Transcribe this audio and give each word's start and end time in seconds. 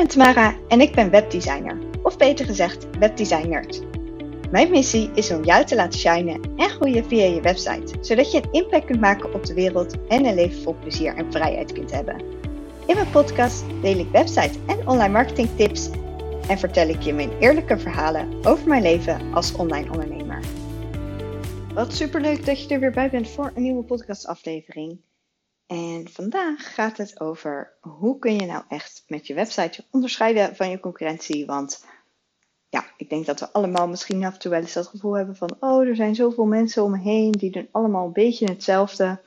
ben 0.00 0.08
Tamara 0.08 0.54
en 0.68 0.80
ik 0.80 0.94
ben 0.94 1.10
webdesigner, 1.10 1.78
of 2.02 2.16
beter 2.16 2.46
gezegd 2.46 2.86
webdesigner. 2.98 3.64
Mijn 4.50 4.70
missie 4.70 5.10
is 5.14 5.30
om 5.30 5.44
jou 5.44 5.64
te 5.64 5.74
laten 5.74 5.98
shinen 5.98 6.40
en 6.56 6.68
groeien 6.70 7.04
via 7.04 7.24
je 7.24 7.40
website, 7.40 7.94
zodat 8.00 8.32
je 8.32 8.42
een 8.42 8.52
impact 8.52 8.84
kunt 8.84 9.00
maken 9.00 9.34
op 9.34 9.46
de 9.46 9.54
wereld 9.54 9.94
en 10.08 10.24
een 10.24 10.34
leven 10.34 10.62
vol 10.62 10.76
plezier 10.80 11.14
en 11.14 11.32
vrijheid 11.32 11.72
kunt 11.72 11.90
hebben. 11.90 12.20
In 12.86 12.94
mijn 12.94 13.10
podcast 13.10 13.64
deel 13.82 13.98
ik 13.98 14.10
website 14.12 14.58
en 14.66 14.88
online 14.88 15.12
marketing 15.12 15.48
tips 15.56 15.90
en 16.48 16.58
vertel 16.58 16.88
ik 16.88 17.00
je 17.00 17.12
mijn 17.12 17.38
eerlijke 17.38 17.78
verhalen 17.78 18.28
over 18.46 18.68
mijn 18.68 18.82
leven 18.82 19.32
als 19.32 19.52
online 19.52 19.90
ondernemer. 19.90 20.40
Wat 21.74 21.92
superleuk 21.92 22.46
dat 22.46 22.62
je 22.62 22.74
er 22.74 22.80
weer 22.80 22.92
bij 22.92 23.10
bent 23.10 23.28
voor 23.28 23.52
een 23.54 23.62
nieuwe 23.62 23.84
podcastaflevering. 23.84 24.98
En 25.70 26.08
vandaag 26.08 26.74
gaat 26.74 26.96
het 26.96 27.20
over 27.20 27.72
hoe 27.80 28.18
kun 28.18 28.34
je 28.34 28.46
nou 28.46 28.64
echt 28.68 29.04
met 29.06 29.26
je 29.26 29.34
website 29.34 29.84
onderscheiden 29.90 30.56
van 30.56 30.70
je 30.70 30.80
concurrentie. 30.80 31.46
Want 31.46 31.84
ja, 32.68 32.84
ik 32.96 33.08
denk 33.08 33.26
dat 33.26 33.40
we 33.40 33.52
allemaal 33.52 33.88
misschien 33.88 34.24
af 34.24 34.32
en 34.32 34.38
toe 34.38 34.50
wel 34.50 34.60
eens 34.60 34.72
dat 34.72 34.86
gevoel 34.86 35.16
hebben 35.16 35.36
van, 35.36 35.56
oh, 35.60 35.86
er 35.86 35.96
zijn 35.96 36.14
zoveel 36.14 36.46
mensen 36.46 36.82
om 36.82 36.90
me 36.90 36.98
heen 36.98 37.30
die 37.30 37.50
doen 37.50 37.68
allemaal 37.70 38.06
een 38.06 38.12
beetje 38.12 38.46
hetzelfde. 38.46 39.20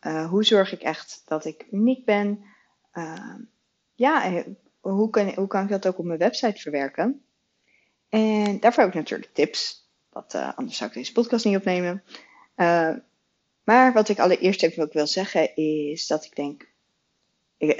Uh, 0.00 0.28
hoe 0.28 0.44
zorg 0.44 0.72
ik 0.72 0.82
echt 0.82 1.22
dat 1.24 1.44
ik 1.44 1.66
uniek 1.70 2.04
ben? 2.04 2.44
Uh, 2.94 3.34
ja, 3.94 4.44
hoe 4.80 5.10
kan, 5.10 5.34
hoe 5.34 5.46
kan 5.46 5.62
ik 5.62 5.68
dat 5.68 5.86
ook 5.86 5.98
op 5.98 6.04
mijn 6.04 6.18
website 6.18 6.60
verwerken? 6.60 7.24
En 8.08 8.60
daarvoor 8.60 8.82
heb 8.82 8.92
ik 8.92 8.98
natuurlijk 8.98 9.34
tips, 9.34 9.88
want 10.10 10.34
uh, 10.34 10.52
anders 10.54 10.76
zou 10.76 10.90
ik 10.90 10.96
deze 10.96 11.12
podcast 11.12 11.44
niet 11.44 11.56
opnemen. 11.56 12.02
Maar 13.64 13.92
wat 13.92 14.08
ik 14.08 14.18
allereerst 14.18 14.62
even 14.62 14.82
ook 14.82 14.92
wil 14.92 15.06
zeggen 15.06 15.56
is 15.56 16.06
dat 16.06 16.24
ik 16.24 16.36
denk, 16.36 16.68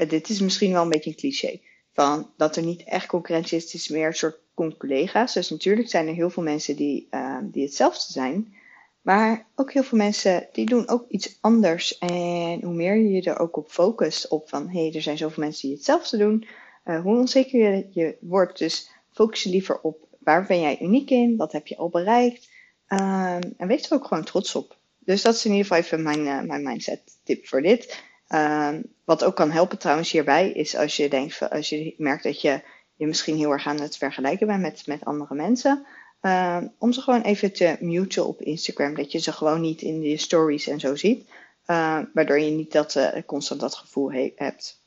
dit 0.08 0.28
is 0.28 0.40
misschien 0.40 0.72
wel 0.72 0.82
een 0.82 0.88
beetje 0.88 1.10
een 1.10 1.16
cliché, 1.16 1.60
van 1.92 2.30
dat 2.36 2.56
er 2.56 2.62
niet 2.62 2.84
echt 2.84 3.06
concurrentie 3.06 3.56
is, 3.56 3.64
het 3.64 3.74
is 3.74 3.88
meer 3.88 4.06
een 4.06 4.14
soort 4.14 4.40
collega's. 4.54 5.34
Dus 5.34 5.50
natuurlijk 5.50 5.88
zijn 5.88 6.08
er 6.08 6.14
heel 6.14 6.30
veel 6.30 6.42
mensen 6.42 6.76
die, 6.76 7.08
uh, 7.10 7.38
die 7.42 7.62
hetzelfde 7.62 8.12
zijn, 8.12 8.54
maar 9.02 9.46
ook 9.54 9.72
heel 9.72 9.82
veel 9.82 9.98
mensen 9.98 10.48
die 10.52 10.66
doen 10.66 10.88
ook 10.88 11.08
iets 11.08 11.38
anders. 11.40 11.98
En 11.98 12.62
hoe 12.62 12.74
meer 12.74 12.96
je 12.96 13.22
er 13.22 13.38
ook 13.38 13.56
op 13.56 13.70
focust, 13.70 14.28
op 14.28 14.48
van 14.48 14.68
hé, 14.68 14.80
hey, 14.80 14.94
er 14.94 15.02
zijn 15.02 15.18
zoveel 15.18 15.42
mensen 15.42 15.68
die 15.68 15.76
hetzelfde 15.76 16.16
doen, 16.16 16.46
uh, 16.84 17.00
hoe 17.00 17.18
onzeker 17.18 17.60
je, 17.60 17.86
je 17.90 18.16
wordt. 18.20 18.58
Dus 18.58 18.90
focus 19.10 19.42
je 19.42 19.50
liever 19.50 19.80
op 19.80 20.08
waar 20.18 20.46
ben 20.46 20.60
jij 20.60 20.80
uniek 20.80 21.10
in, 21.10 21.36
wat 21.36 21.52
heb 21.52 21.66
je 21.66 21.76
al 21.76 21.88
bereikt. 21.88 22.48
Um, 22.88 23.54
en 23.56 23.66
wees 23.66 23.90
er 23.90 23.96
ook 23.96 24.06
gewoon 24.06 24.24
trots 24.24 24.54
op. 24.54 24.76
Dus 25.04 25.22
dat 25.22 25.34
is 25.34 25.44
in 25.44 25.50
ieder 25.50 25.66
geval 25.66 25.82
even 25.82 26.02
mijn, 26.02 26.26
uh, 26.26 26.40
mijn 26.40 26.62
mindset 26.62 27.00
tip 27.24 27.46
voor 27.46 27.62
dit. 27.62 28.02
Um, 28.28 28.82
wat 29.04 29.24
ook 29.24 29.36
kan 29.36 29.50
helpen 29.50 29.78
trouwens 29.78 30.10
hierbij 30.10 30.50
is 30.50 30.76
als 30.76 30.96
je 30.96 31.08
denkt, 31.08 31.50
als 31.50 31.68
je 31.68 31.94
merkt 31.96 32.22
dat 32.22 32.40
je 32.40 32.62
je 32.96 33.06
misschien 33.06 33.36
heel 33.36 33.50
erg 33.50 33.66
aan 33.66 33.80
het 33.80 33.96
vergelijken 33.96 34.46
bent 34.46 34.60
met, 34.60 34.86
met 34.86 35.04
andere 35.04 35.34
mensen. 35.34 35.86
Uh, 36.22 36.58
om 36.78 36.92
ze 36.92 37.00
gewoon 37.00 37.22
even 37.22 37.52
te 37.52 37.76
muten 37.80 38.26
op 38.26 38.42
Instagram. 38.42 38.94
Dat 38.94 39.12
je 39.12 39.18
ze 39.18 39.32
gewoon 39.32 39.60
niet 39.60 39.82
in 39.82 40.02
je 40.02 40.16
stories 40.16 40.66
en 40.66 40.80
zo 40.80 40.96
ziet. 40.96 41.30
Uh, 41.66 41.98
waardoor 42.14 42.40
je 42.40 42.50
niet 42.50 42.72
dat, 42.72 42.94
uh, 42.94 43.08
constant 43.26 43.60
dat 43.60 43.74
gevoel 43.74 44.12
hebt. 44.34 44.81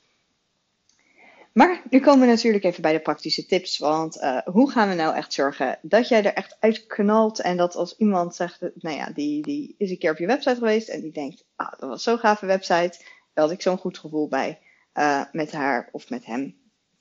Maar 1.56 1.82
nu 1.90 2.00
komen 2.00 2.20
we 2.20 2.34
natuurlijk 2.34 2.64
even 2.64 2.82
bij 2.82 2.92
de 2.92 3.00
praktische 3.00 3.46
tips. 3.46 3.78
Want 3.78 4.18
uh, 4.18 4.42
hoe 4.46 4.72
gaan 4.72 4.90
we 4.90 4.96
nou 4.96 5.16
echt 5.16 5.34
zorgen 5.34 5.80
dat 5.82 6.08
jij 6.08 6.24
er 6.24 6.34
echt 6.34 6.58
uit 6.60 6.86
knalt. 6.86 7.40
En 7.40 7.58
dat 7.58 7.76
als 7.76 7.98
iemand 7.98 8.36
zegt, 8.36 8.62
nou 8.74 8.96
ja, 8.96 9.10
die, 9.14 9.42
die 9.42 9.76
is 9.78 9.90
een 9.90 9.98
keer 9.98 10.12
op 10.12 10.18
je 10.18 10.28
website 10.28 10.56
geweest. 10.56 10.90
En 10.90 11.02
die 11.02 11.12
denkt, 11.12 11.46
ah, 11.56 11.72
dat 11.80 11.90
was 11.90 12.04
zo'n 12.04 12.18
gave 12.18 12.46
website. 12.46 12.98
Daar 13.34 13.46
had 13.46 13.52
ik 13.52 13.62
zo'n 13.62 13.78
goed 13.78 13.98
gevoel 13.98 14.28
bij. 14.28 14.60
Uh, 14.94 15.24
met 15.32 15.52
haar 15.52 15.90
of 15.92 16.10
met 16.10 16.26
hem. 16.26 16.58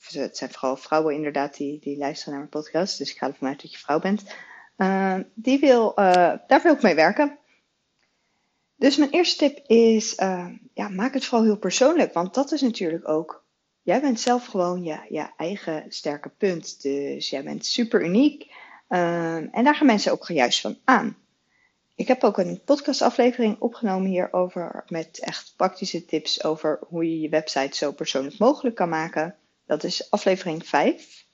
Het 0.08 0.36
zijn 0.36 0.50
vooral 0.52 0.76
vrouwen 0.76 1.14
inderdaad 1.14 1.56
die, 1.56 1.80
die 1.80 1.98
luisteren 1.98 2.32
naar 2.32 2.48
mijn 2.48 2.62
podcast. 2.62 2.98
Dus 2.98 3.10
ik 3.10 3.18
ga 3.18 3.26
ervan 3.26 3.48
uit 3.48 3.62
dat 3.62 3.72
je 3.72 3.78
vrouw 3.78 4.00
bent. 4.00 4.22
Die 5.34 5.58
wil, 5.58 5.94
daar 5.94 6.60
wil 6.62 6.74
ik 6.74 6.82
mee 6.82 6.94
werken. 6.94 7.38
Dus 8.76 8.96
mijn 8.96 9.10
eerste 9.10 9.36
tip 9.36 9.66
is, 9.66 10.14
ja, 10.74 10.88
maak 10.88 11.14
het 11.14 11.24
vooral 11.24 11.46
heel 11.46 11.58
persoonlijk. 11.58 12.12
Want 12.12 12.34
dat 12.34 12.52
is 12.52 12.60
natuurlijk 12.60 13.08
ook 13.08 13.43
jij 13.84 14.00
bent 14.00 14.20
zelf 14.20 14.46
gewoon 14.46 14.84
je, 14.84 15.26
eigen 15.36 15.84
sterke 15.88 16.28
punt. 16.28 16.82
Dus 16.82 17.30
jij 17.30 17.42
bent 17.42 17.66
super 17.66 18.04
uniek. 18.04 18.42
Um, 18.88 19.48
en 19.52 19.64
daar 19.64 19.74
gaan 19.74 19.86
mensen 19.86 20.12
ook 20.12 20.28
juist 20.28 20.60
van 20.60 20.78
aan. 20.84 21.16
Ik 21.94 22.08
heb 22.08 22.24
ook 22.24 22.38
een 22.38 22.60
podcastaflevering 22.64 23.60
opgenomen 23.60 24.10
hierover 24.10 24.84
met 24.88 25.18
echt 25.18 25.52
praktische 25.56 26.04
tips 26.04 26.44
over 26.44 26.78
hoe 26.88 27.10
je 27.10 27.20
je 27.20 27.28
website 27.28 27.76
zo 27.76 27.92
persoonlijk 27.92 28.38
mogelijk 28.38 28.76
kan 28.76 28.88
maken. 28.88 29.36
Dat 29.66 29.84
is 29.84 30.10
aflevering 30.10 30.66
5. 30.66 31.26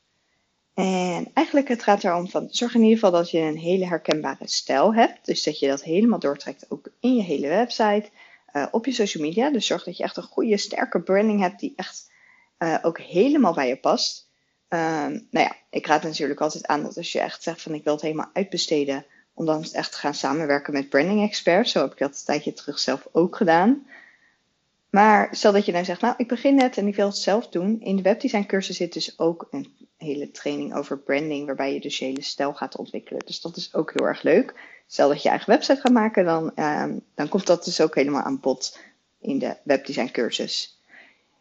En 0.75 1.31
eigenlijk 1.35 1.69
het 1.69 1.83
gaat 1.83 2.05
erom 2.05 2.29
van 2.29 2.49
zorg 2.51 2.75
in 2.75 2.83
ieder 2.83 2.99
geval 2.99 3.11
dat 3.11 3.31
je 3.31 3.39
een 3.39 3.59
hele 3.59 3.87
herkenbare 3.87 4.49
stijl 4.49 4.95
hebt. 4.95 5.27
Dus 5.27 5.43
dat 5.43 5.59
je 5.59 5.69
dat 5.69 5.83
helemaal 5.83 6.19
doortrekt 6.19 6.67
ook 6.69 6.89
in 7.01 7.15
je 7.15 7.23
hele 7.23 7.49
website, 7.49 8.09
uh, 8.53 8.67
op 8.71 8.87
je 8.87 8.93
social 8.93 9.25
media. 9.25 9.51
Dus 9.51 9.67
zorg 9.67 9.85
dat 9.85 9.97
je 9.97 10.03
echt 10.03 10.17
een 10.17 10.23
goede 10.23 10.57
sterke 10.57 11.01
branding 11.01 11.41
hebt 11.41 11.61
die 11.61 11.73
echt 11.77 12.10
uh, 12.63 12.79
ook 12.83 12.99
helemaal 12.99 13.55
bij 13.55 13.69
je 13.69 13.77
past. 13.77 14.29
Um, 14.69 15.27
nou 15.31 15.47
ja, 15.47 15.57
ik 15.71 15.87
raad 15.87 16.03
natuurlijk 16.03 16.41
altijd 16.41 16.67
aan 16.67 16.83
dat 16.83 16.97
als 16.97 17.13
je 17.13 17.21
echt 17.21 17.43
zegt 17.43 17.63
van 17.63 17.75
ik 17.75 17.85
wil 17.85 17.93
het 17.93 18.03
helemaal 18.03 18.31
uitbesteden, 18.33 19.07
om 19.35 19.47
dan 19.47 19.65
echt 19.73 19.93
te 19.93 19.99
gaan 19.99 20.15
samenwerken 20.15 20.73
met 20.73 20.89
branding 20.89 21.23
experts. 21.23 21.73
Zo 21.73 21.81
heb 21.81 21.93
ik 21.93 21.99
dat 21.99 22.11
een 22.11 22.25
tijdje 22.25 22.53
terug 22.53 22.79
zelf 22.79 23.09
ook 23.13 23.37
gedaan. 23.37 23.87
Maar 24.91 25.29
stel 25.31 25.53
dat 25.53 25.67
je 25.67 25.73
dan 25.73 25.85
zegt, 25.85 26.01
nou 26.01 26.15
ik 26.17 26.29
begin 26.29 26.55
net 26.55 26.77
en 26.77 26.87
ik 26.87 26.97
wil 26.97 27.07
het 27.07 27.17
zelf 27.17 27.49
doen. 27.49 27.81
In 27.81 27.97
de 27.97 28.03
webdesign 28.03 28.47
cursus 28.47 28.77
zit 28.77 28.93
dus 28.93 29.19
ook 29.19 29.49
een 29.51 29.89
hele 29.97 30.31
training 30.31 30.75
over 30.75 30.99
branding, 30.99 31.47
waarbij 31.47 31.75
je 31.75 31.81
dus 31.81 31.99
je 31.99 32.05
hele 32.05 32.23
stijl 32.23 32.55
gaat 32.55 32.77
ontwikkelen. 32.77 33.27
Dus 33.27 33.41
dat 33.41 33.57
is 33.57 33.75
ook 33.75 33.93
heel 33.93 34.07
erg 34.07 34.23
leuk. 34.23 34.55
Stel 34.87 35.09
dat 35.09 35.23
je 35.23 35.29
eigen 35.29 35.51
website 35.51 35.81
gaat 35.81 35.93
maken, 35.93 36.25
dan, 36.25 36.53
um, 36.57 37.01
dan 37.15 37.29
komt 37.29 37.47
dat 37.47 37.65
dus 37.65 37.81
ook 37.81 37.95
helemaal 37.95 38.23
aan 38.23 38.41
bod 38.41 38.79
in 39.21 39.39
de 39.39 39.57
webdesign 39.63 40.11
cursus. 40.11 40.80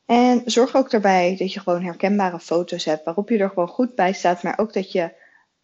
En 0.10 0.42
zorg 0.46 0.76
ook 0.76 0.92
daarbij 0.92 1.36
dat 1.38 1.54
je 1.54 1.60
gewoon 1.60 1.84
herkenbare 1.84 2.40
foto's 2.40 2.86
hebt 2.86 3.06
waarop 3.06 3.30
je 3.30 3.38
er 3.38 3.50
gewoon 3.50 3.68
goed 3.68 3.96
bij 3.96 4.14
staat, 4.14 4.44
maar 4.44 4.60
ook 4.60 4.74
dat 4.74 4.92
je 4.92 5.14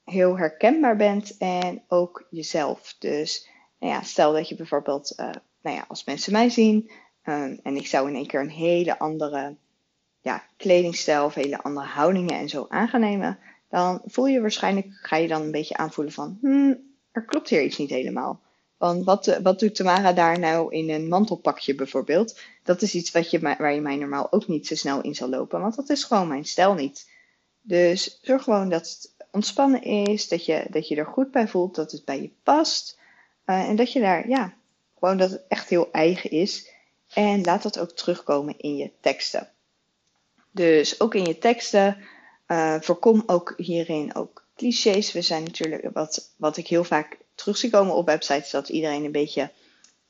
heel 0.03 0.37
herkenbaar 0.37 0.95
bent 0.95 1.37
en 1.37 1.83
ook 1.87 2.27
jezelf. 2.29 2.95
Dus 2.99 3.49
nou 3.79 3.93
ja, 3.93 4.01
stel 4.01 4.33
dat 4.33 4.49
je 4.49 4.55
bijvoorbeeld, 4.55 5.13
uh, 5.19 5.29
nou 5.61 5.75
ja, 5.75 5.85
als 5.87 6.03
mensen 6.03 6.31
mij 6.31 6.49
zien 6.49 6.91
um, 7.23 7.59
en 7.63 7.75
ik 7.75 7.87
zou 7.87 8.09
in 8.09 8.15
één 8.15 8.27
keer 8.27 8.39
een 8.39 8.49
hele 8.49 8.99
andere 8.99 9.55
ja, 10.21 10.43
kledingstijl 10.57 11.25
of 11.25 11.33
hele 11.33 11.63
andere 11.63 11.87
houdingen 11.87 12.39
en 12.39 12.49
zo 12.49 12.65
aan 12.69 12.87
gaan 12.87 13.01
nemen, 13.01 13.39
dan 13.69 14.01
voel 14.05 14.27
je 14.27 14.41
waarschijnlijk, 14.41 14.87
ga 14.91 15.15
je 15.15 15.27
dan 15.27 15.41
een 15.41 15.51
beetje 15.51 15.77
aanvoelen 15.77 16.13
van, 16.13 16.37
hmm, 16.41 16.95
er 17.11 17.25
klopt 17.25 17.49
hier 17.49 17.63
iets 17.63 17.77
niet 17.77 17.89
helemaal. 17.89 18.41
Van 18.77 19.03
wat, 19.03 19.39
wat 19.43 19.59
doet 19.59 19.75
Tamara 19.75 20.13
daar 20.13 20.39
nou 20.39 20.73
in 20.73 20.89
een 20.89 21.07
mantelpakje 21.07 21.75
bijvoorbeeld? 21.75 22.39
Dat 22.63 22.81
is 22.81 22.95
iets 22.95 23.11
wat 23.11 23.31
je, 23.31 23.39
waar 23.39 23.73
je 23.73 23.81
mij 23.81 23.95
normaal 23.95 24.31
ook 24.31 24.47
niet 24.47 24.67
zo 24.67 24.75
snel 24.75 25.01
in 25.01 25.15
zal 25.15 25.29
lopen, 25.29 25.61
want 25.61 25.75
dat 25.75 25.89
is 25.89 26.03
gewoon 26.03 26.27
mijn 26.27 26.45
stijl 26.45 26.73
niet. 26.73 27.09
Dus 27.61 28.19
zorg 28.21 28.43
gewoon 28.43 28.69
dat 28.69 28.89
het 28.89 29.13
ontspannen 29.31 29.81
is, 29.81 30.27
dat 30.27 30.45
je, 30.45 30.65
dat 30.69 30.87
je 30.87 30.95
er 30.95 31.05
goed 31.05 31.31
bij 31.31 31.47
voelt, 31.47 31.75
dat 31.75 31.91
het 31.91 32.05
bij 32.05 32.21
je 32.21 32.31
past. 32.43 32.99
Uh, 33.45 33.69
en 33.69 33.75
dat 33.75 33.91
je 33.91 33.99
daar, 33.99 34.29
ja, 34.29 34.53
gewoon 34.99 35.17
dat 35.17 35.31
het 35.31 35.43
echt 35.47 35.69
heel 35.69 35.91
eigen 35.91 36.29
is. 36.29 36.69
En 37.13 37.41
laat 37.41 37.63
dat 37.63 37.79
ook 37.79 37.91
terugkomen 37.91 38.57
in 38.57 38.75
je 38.75 38.91
teksten. 38.99 39.49
Dus 40.51 40.99
ook 40.99 41.15
in 41.15 41.25
je 41.25 41.37
teksten, 41.37 41.97
uh, 42.47 42.75
voorkom 42.81 43.23
ook 43.25 43.53
hierin 43.57 44.15
ook 44.15 44.45
clichés. 44.55 45.11
We 45.11 45.21
zijn 45.21 45.43
natuurlijk, 45.43 45.89
wat, 45.93 46.33
wat 46.37 46.57
ik 46.57 46.67
heel 46.67 46.83
vaak 46.83 47.17
terug 47.35 47.57
zie 47.57 47.69
komen 47.69 47.95
op 47.95 48.05
websites, 48.05 48.51
dat 48.51 48.69
iedereen 48.69 49.03
een 49.03 49.11
beetje, 49.11 49.51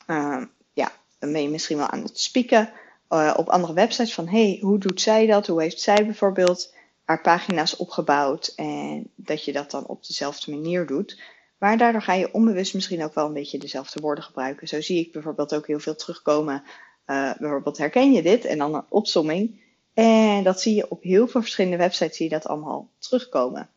uh, 0.08 0.44
ja, 0.74 0.91
misschien 1.19 1.78
wel 1.78 1.90
aan 1.90 2.03
het 2.03 2.19
spieken 2.19 2.69
uh, 3.09 3.34
op 3.38 3.50
andere 3.50 3.74
websites 3.74 4.14
van, 4.14 4.28
hey, 4.28 4.58
hoe 4.61 4.79
doet 4.79 5.02
zij 5.02 5.26
dat? 5.26 5.47
Hoe 5.47 5.61
heeft 5.61 5.82
zij 5.82 6.05
bijvoorbeeld 6.05 6.73
haar 7.05 7.22
pagina's 7.22 7.76
opgebouwd? 7.76 8.53
En 8.55 9.11
dat 9.16 9.46
je 9.46 9.52
dat 9.52 9.72
dan 9.72 9.85
op 9.85 10.08
dezelfde 10.08 10.52
manier 10.52 10.85
doet. 10.85 11.22
Maar 11.58 11.78
daardoor 11.78 12.02
ga 12.02 12.14
je 12.14 12.34
onbewust 12.34 12.73
misschien 12.73 13.03
ook 13.03 13.14
wel 13.14 13.26
een 13.26 13.34
beetje 13.34 13.58
dezelfde 13.58 14.02
woorden 14.02 14.23
gebruiken. 14.23 14.67
Zo 14.67 14.82
zie 14.82 14.99
ik 14.99 15.11
bijvoorbeeld 15.11 15.55
ook 15.55 15.67
heel 15.67 15.79
veel 15.79 15.96
terugkomen. 15.96 16.64
Uh, 17.08 17.34
bijvoorbeeld 17.38 17.78
herken 17.78 18.11
je 18.11 18.22
dit? 18.22 18.46
En 18.46 18.58
dan 18.58 18.73
een 18.73 18.85
opsomming. 18.90 19.64
En 19.94 20.44
dat 20.44 20.61
zie 20.61 20.76
je 20.76 20.90
op 20.90 21.03
heel 21.03 21.28
veel 21.28 21.41
verschillende 21.41 21.78
websites, 21.78 22.17
zie 22.17 22.26
je 22.26 22.32
dat 22.32 22.47
allemaal 22.47 22.90
terugkomen. 22.99 23.70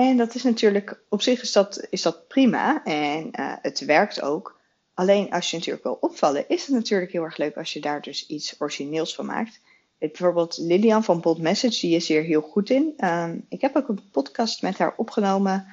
En 0.00 0.16
dat 0.16 0.34
is 0.34 0.42
natuurlijk, 0.42 1.00
op 1.08 1.22
zich 1.22 1.42
is 1.42 1.52
dat, 1.52 1.86
is 1.90 2.02
dat 2.02 2.28
prima 2.28 2.84
en 2.84 3.30
uh, 3.40 3.52
het 3.62 3.80
werkt 3.80 4.22
ook. 4.22 4.60
Alleen 4.94 5.30
als 5.30 5.50
je 5.50 5.56
natuurlijk 5.56 5.84
wil 5.84 5.98
opvallen, 6.00 6.48
is 6.48 6.66
het 6.66 6.74
natuurlijk 6.74 7.12
heel 7.12 7.22
erg 7.22 7.36
leuk 7.36 7.56
als 7.56 7.72
je 7.72 7.80
daar 7.80 8.02
dus 8.02 8.26
iets 8.26 8.54
origineels 8.58 9.14
van 9.14 9.26
maakt. 9.26 9.60
Bijvoorbeeld 9.98 10.56
Lilian 10.58 11.04
van 11.04 11.20
Bold 11.20 11.38
Message, 11.38 11.80
die 11.80 11.96
is 11.96 12.08
hier 12.08 12.22
heel 12.22 12.40
goed 12.40 12.70
in. 12.70 12.94
Um, 13.04 13.46
ik 13.48 13.60
heb 13.60 13.76
ook 13.76 13.88
een 13.88 14.10
podcast 14.12 14.62
met 14.62 14.78
haar 14.78 14.94
opgenomen. 14.96 15.66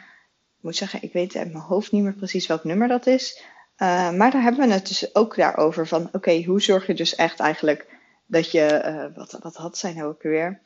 Ik 0.57 0.63
moet 0.63 0.75
zeggen, 0.75 1.03
ik 1.03 1.13
weet 1.13 1.35
uit 1.35 1.51
mijn 1.51 1.63
hoofd 1.63 1.91
niet 1.91 2.03
meer 2.03 2.13
precies 2.13 2.47
welk 2.47 2.63
nummer 2.63 2.88
dat 2.88 3.07
is. 3.07 3.41
Uh, 3.77 4.12
maar 4.12 4.31
daar 4.31 4.41
hebben 4.41 4.68
we 4.68 4.74
het 4.74 4.88
dus 4.88 5.15
ook 5.15 5.35
daarover 5.35 5.88
van, 5.88 6.09
oké, 6.12 6.44
hoe 6.44 6.62
zorg 6.62 6.88
je 6.88 6.94
dus 6.94 7.15
echt 7.15 7.39
eigenlijk 7.39 7.88
dat 8.25 8.51
je, 8.51 8.81
uh, 8.85 9.18
wat, 9.18 9.38
wat 9.41 9.56
had 9.56 9.77
zij 9.77 9.94
nou 9.94 10.07
ook 10.07 10.21
weer? 10.21 10.59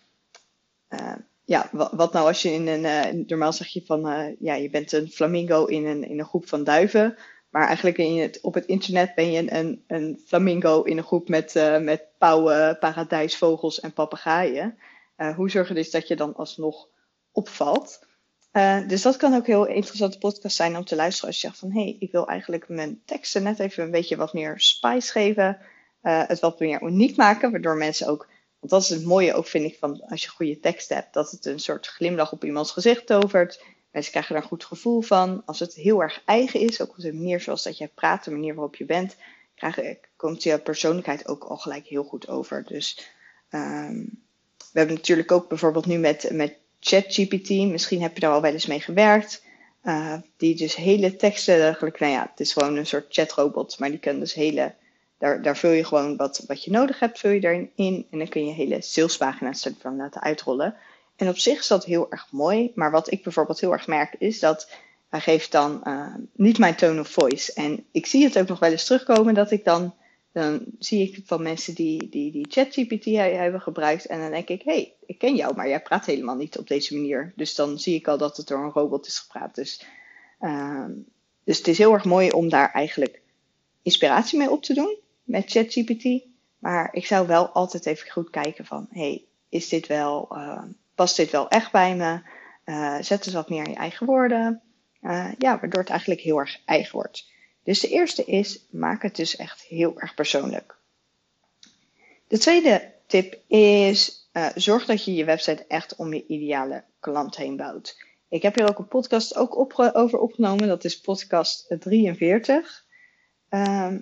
Ja, 1.52 1.70
wat, 1.72 2.14
nou 2.14 2.28
als 2.28 2.42
je 2.42 2.52
in 2.52 2.68
een, 2.68 3.24
normaal 3.28 3.54
zeg 3.54 3.68
je 3.68 3.82
van, 3.86 4.36
ja, 4.40 4.54
je 4.54 4.70
bent 4.70 4.92
een 4.92 5.10
flamingo 5.10 5.66
in 5.66 5.86
een, 5.86 6.10
in 6.10 6.20
een 6.20 6.26
groep 6.26 6.48
van 6.48 6.64
duiven. 6.64 7.18
Maar 7.52 7.68
eigenlijk 7.68 7.98
in 7.98 8.20
het, 8.20 8.42
op 8.42 8.54
het 8.54 8.66
internet 8.66 9.16
ben 9.16 9.32
je 9.32 9.54
een, 9.54 9.84
een 9.88 10.22
flamingo 10.26 10.82
in 10.82 10.98
een 10.98 11.04
groep 11.04 11.30
met, 11.30 11.56
uh, 11.56 11.78
met 11.78 12.08
pauwen, 12.18 12.78
paradijsvogels 12.80 13.80
en 13.80 13.94
papegaaien. 13.94 14.78
Uh, 15.18 15.36
hoe 15.36 15.50
zorg 15.50 15.68
je 15.68 15.74
dus 15.74 15.92
dat 15.92 16.08
je 16.08 16.16
dan 16.16 16.36
alsnog 16.36 16.88
opvalt? 17.32 18.06
Uh, 18.54 18.88
dus 18.88 19.02
dat 19.02 19.18
kan 19.18 19.34
ook 19.34 19.48
een 19.48 19.54
heel 19.54 19.68
interessante 19.68 20.18
podcast 20.18 20.56
zijn 20.56 20.78
om 20.78 20.86
te 20.86 20.96
luisteren 20.96 21.28
als 21.28 21.42
je 21.42 21.48
zegt 21.48 21.60
van 21.60 21.72
hé, 21.72 21.82
hey, 21.82 21.96
ik 22.00 22.12
wil 22.12 22.28
eigenlijk 22.28 22.70
mijn 22.70 23.02
teksten 23.06 23.44
net 23.44 23.60
even 23.60 23.84
een 23.84 23.92
beetje 23.92 24.16
wat 24.16 24.34
meer 24.34 24.60
spice 24.60 25.12
geven. 25.12 25.58
het 26.02 26.40
wat 26.40 26.60
meer 26.60 26.82
uniek 26.82 27.16
maken, 27.16 27.52
waardoor 27.52 27.78
mensen 27.78 28.08
ook, 28.08 28.28
want 28.62 28.72
dat 28.72 28.82
is 28.82 28.90
het 28.90 29.04
mooie 29.04 29.34
ook 29.34 29.48
vind 29.48 29.66
ik 29.66 29.78
van 29.80 30.02
als 30.10 30.24
je 30.24 30.30
goede 30.30 30.60
tekst 30.60 30.90
hebt, 30.90 31.14
dat 31.14 31.32
het 31.32 31.46
een 31.46 31.60
soort 31.60 31.88
glimlach 31.88 32.32
op 32.32 32.44
iemands 32.44 32.72
gezicht 32.72 33.06
tovert. 33.06 33.64
Mensen 33.92 34.12
krijgen 34.12 34.34
daar 34.34 34.42
een 34.42 34.50
goed 34.50 34.66
gevoel 34.66 35.02
van. 35.02 35.44
Als 35.46 35.60
het 35.60 35.74
heel 35.74 36.02
erg 36.02 36.22
eigen 36.26 36.60
is, 36.60 36.82
ook 36.82 36.90
op 36.90 36.98
de 36.98 37.14
manier 37.14 37.40
zoals 37.40 37.64
dat 37.64 37.78
jij 37.78 37.88
praat, 37.88 38.24
de 38.24 38.32
manier 38.32 38.54
waarop 38.54 38.76
je 38.76 38.86
bent, 38.86 39.16
krijg, 39.56 39.98
komt 40.16 40.44
je 40.44 40.60
persoonlijkheid 40.60 41.28
ook 41.28 41.44
al 41.44 41.58
gelijk 41.58 41.88
heel 41.88 42.04
goed 42.04 42.28
over. 42.28 42.64
Dus 42.68 43.08
um, 43.50 44.24
we 44.72 44.80
hebben 44.80 44.96
natuurlijk 44.96 45.32
ook 45.32 45.50
bijvoorbeeld 45.50 45.86
nu 45.86 45.98
met, 45.98 46.30
met 46.32 46.56
ChatGPT, 46.80 47.50
misschien 47.50 48.02
heb 48.02 48.14
je 48.14 48.20
daar 48.20 48.32
al 48.32 48.42
wel 48.42 48.54
eens 48.54 48.66
mee 48.66 48.82
gewerkt. 48.82 49.44
Uh, 49.84 50.18
die 50.38 50.56
dus 50.56 50.76
hele 50.76 51.16
teksten, 51.16 51.62
eigenlijk, 51.62 52.00
nou 52.00 52.12
ja, 52.12 52.28
het 52.30 52.40
is 52.40 52.54
gewoon 52.54 52.76
een 52.76 52.86
soort 52.86 53.06
chatrobot, 53.10 53.80
maar 53.80 53.90
die 53.90 54.00
kan 54.00 54.20
dus 54.20 54.34
hele, 54.34 54.76
daar, 55.22 55.42
daar 55.42 55.58
vul 55.58 55.72
je 55.72 55.84
gewoon 55.84 56.16
wat, 56.18 56.44
wat 56.48 56.64
je 56.64 56.72
nodig 56.72 57.00
hebt, 57.00 57.20
vul 57.20 57.32
je 57.32 57.40
daarin 57.40 57.72
in. 57.76 58.08
En 58.12 58.18
dan 58.18 58.28
kun 58.28 58.46
je 58.46 58.52
hele 58.52 58.82
salespagina's 58.82 59.70
van 59.80 59.96
laten 59.96 60.22
uitrollen. 60.22 60.76
En 61.16 61.28
op 61.28 61.38
zich 61.38 61.60
is 61.60 61.68
dat 61.68 61.86
heel 61.86 62.12
erg 62.12 62.28
mooi. 62.32 62.72
Maar 62.76 62.92
wat 62.92 63.12
ik 63.12 63.24
bijvoorbeeld 63.24 63.60
heel 63.60 63.72
erg 63.72 63.88
merk 63.88 64.16
is 64.18 64.40
dat 64.40 64.72
hij 65.10 65.20
geeft 65.20 65.52
dan 65.52 65.82
uh, 65.84 66.16
niet 66.36 66.58
mijn 66.58 66.76
tone 66.76 67.00
of 67.00 67.08
voice. 67.08 67.54
En 67.54 67.86
ik 67.92 68.06
zie 68.06 68.24
het 68.24 68.40
ook 68.40 68.48
nog 68.48 68.60
wel 68.60 68.72
eens 68.72 68.86
terugkomen 68.86 69.34
dat 69.34 69.52
ik 69.52 69.64
dan, 69.64 69.94
dan 70.32 70.66
zie 70.80 71.02
ik 71.02 71.22
van 71.26 71.42
mensen 71.42 71.76
die, 71.76 72.10
die, 72.10 72.32
die 72.32 72.46
ChatGPT 72.50 73.06
hebben 73.06 73.62
gebruikt. 73.62 74.06
En 74.06 74.20
dan 74.20 74.32
denk 74.32 74.48
ik, 74.48 74.62
hé, 74.62 74.74
hey, 74.74 74.94
ik 75.06 75.18
ken 75.18 75.36
jou, 75.36 75.56
maar 75.56 75.68
jij 75.68 75.82
praat 75.82 76.06
helemaal 76.06 76.36
niet 76.36 76.58
op 76.58 76.68
deze 76.68 76.96
manier. 76.96 77.34
Dus 77.36 77.56
dan 77.56 77.80
zie 77.80 77.96
ik 77.96 78.08
al 78.08 78.18
dat 78.18 78.38
het 78.38 78.48
door 78.48 78.64
een 78.64 78.72
robot 78.72 79.08
is 79.08 79.20
gepraat. 79.20 79.56
Dus, 79.56 79.86
uh, 80.40 80.86
dus 81.44 81.58
het 81.58 81.68
is 81.68 81.78
heel 81.78 81.94
erg 81.94 82.06
mooi 82.06 82.30
om 82.30 82.50
daar 82.50 82.72
eigenlijk 82.72 83.22
inspiratie 83.82 84.38
mee 84.38 84.52
op 84.52 84.64
te 84.64 84.74
doen 84.74 85.00
met 85.24 85.52
ChatGPT. 85.52 86.26
Maar 86.60 86.90
ik 86.92 87.06
zou 87.06 87.28
wel 87.28 87.48
altijd 87.48 87.86
even 87.86 88.12
goed 88.12 88.30
kijken 88.30 88.66
van, 88.66 88.88
hey, 88.90 89.26
is 89.50 89.70
dit 89.70 89.88
wel... 89.88 90.28
Uh, 90.32 90.64
past 90.96 91.16
dit 91.16 91.32
wel 91.32 91.50
echt 91.50 91.72
bij 91.72 91.96
me? 91.96 92.22
Uh, 92.66 93.02
zet 93.02 93.26
eens 93.26 93.36
wat 93.36 93.50
meer 93.50 93.64
in 93.64 93.72
je 93.72 93.78
eigen 93.78 94.06
woorden. 94.06 94.62
Uh, 95.02 95.32
ja, 95.38 95.60
waardoor 95.60 95.80
het 95.82 95.90
eigenlijk 95.90 96.22
heel 96.22 96.40
erg 96.40 96.62
eigen 96.66 96.92
wordt. 96.92 97.30
Dus 97.64 97.80
de 97.80 97.88
eerste 97.88 98.26
is, 98.26 98.66
maak 98.70 99.02
het 99.02 99.16
dus 99.16 99.36
echt 99.36 99.62
heel 99.62 100.00
erg 100.00 100.14
persoonlijk. 100.14 100.76
De 102.28 102.38
tweede 102.38 102.94
tip 103.08 103.40
is, 103.48 104.30
zorg 104.56 104.86
dat 104.86 105.06
je 105.06 105.14
je 105.14 105.26
website 105.26 105.66
echt 105.68 105.96
om 105.96 106.14
je 106.14 106.26
ideale 106.28 106.84
klant 107.00 107.36
heen 107.36 107.58
bouwt. 107.58 107.98
Ik 108.30 108.42
heb 108.42 108.56
hier 108.56 108.70
ook 108.70 108.80
een 108.80 108.88
podcast 108.88 109.36
ook 109.36 109.76
over 109.76 110.20
opgenomen. 110.20 110.68
Dat 110.68 110.84
is 110.84 111.00
podcast 111.00 111.76
43. 111.80 112.86
Um, 113.50 113.60
ehm, 113.60 114.00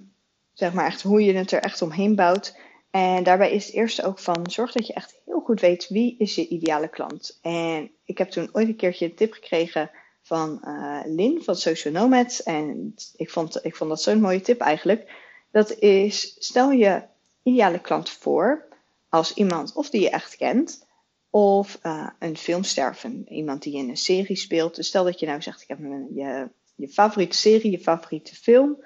zeg 0.60 0.74
maar 0.74 0.86
echt 0.86 1.02
hoe 1.02 1.24
je 1.24 1.34
het 1.34 1.52
er 1.52 1.62
echt 1.62 1.82
omheen 1.82 2.16
bouwt. 2.16 2.58
En 2.92 3.24
daarbij 3.24 3.52
is 3.52 3.66
het 3.66 3.76
eerste 3.76 4.04
ook 4.04 4.20
van 4.20 4.52
zorg 4.52 4.72
dat 4.72 4.88
je 4.88 4.94
echt 4.94 5.22
heel 5.26 5.40
goed 5.40 5.60
weet 5.60 5.88
wie 5.88 6.16
is 6.18 6.36
je 6.36 6.48
ideale 6.48 6.88
klant. 6.88 7.40
En 7.42 7.92
ik 8.06 8.18
heb 8.18 8.30
toen 8.30 8.50
ooit 8.52 8.68
een 8.68 8.76
keertje 8.76 9.06
een 9.06 9.16
tip 9.16 9.34
gekregen 9.34 9.92
van 10.22 10.62
uh, 10.64 11.00
Lin 11.06 11.44
van 11.44 11.56
Social 11.56 11.94
Nomads. 11.94 12.44
En 12.44 12.96
ik 13.16 13.30
vond, 13.30 13.66
ik 13.66 13.76
vond 13.76 13.90
dat 13.90 14.02
zo'n 14.02 14.22
mooie 14.22 14.42
tip 14.42 14.60
eigenlijk. 14.60 15.12
Dat 15.52 15.72
is 15.80 16.36
stel 16.40 16.72
je 16.72 17.02
ideale 17.44 17.80
klant 17.80 18.10
voor 18.10 18.68
als 19.10 19.34
iemand 19.34 19.74
of 19.74 19.90
die 19.90 20.02
je 20.02 20.10
echt 20.10 20.36
kent. 20.36 20.88
Of 21.30 21.80
uh, 21.84 22.10
een 22.20 22.38
filmster 22.38 22.96
van 22.96 23.26
iemand 23.28 23.64
die 23.64 23.78
in 23.78 23.90
een 23.90 23.98
serie 23.98 24.36
speelt. 24.36 24.76
Dus 24.76 24.88
stel 24.88 25.04
dat 25.04 25.20
je 25.20 25.26
nou 25.26 25.42
zegt, 25.42 25.62
ik 25.62 25.68
heb 25.68 25.80
je, 26.14 26.50
je 26.76 26.88
favoriete 26.88 27.38
serie, 27.38 27.72
je 27.72 27.80
favoriete 27.80 28.36
film. 28.36 28.78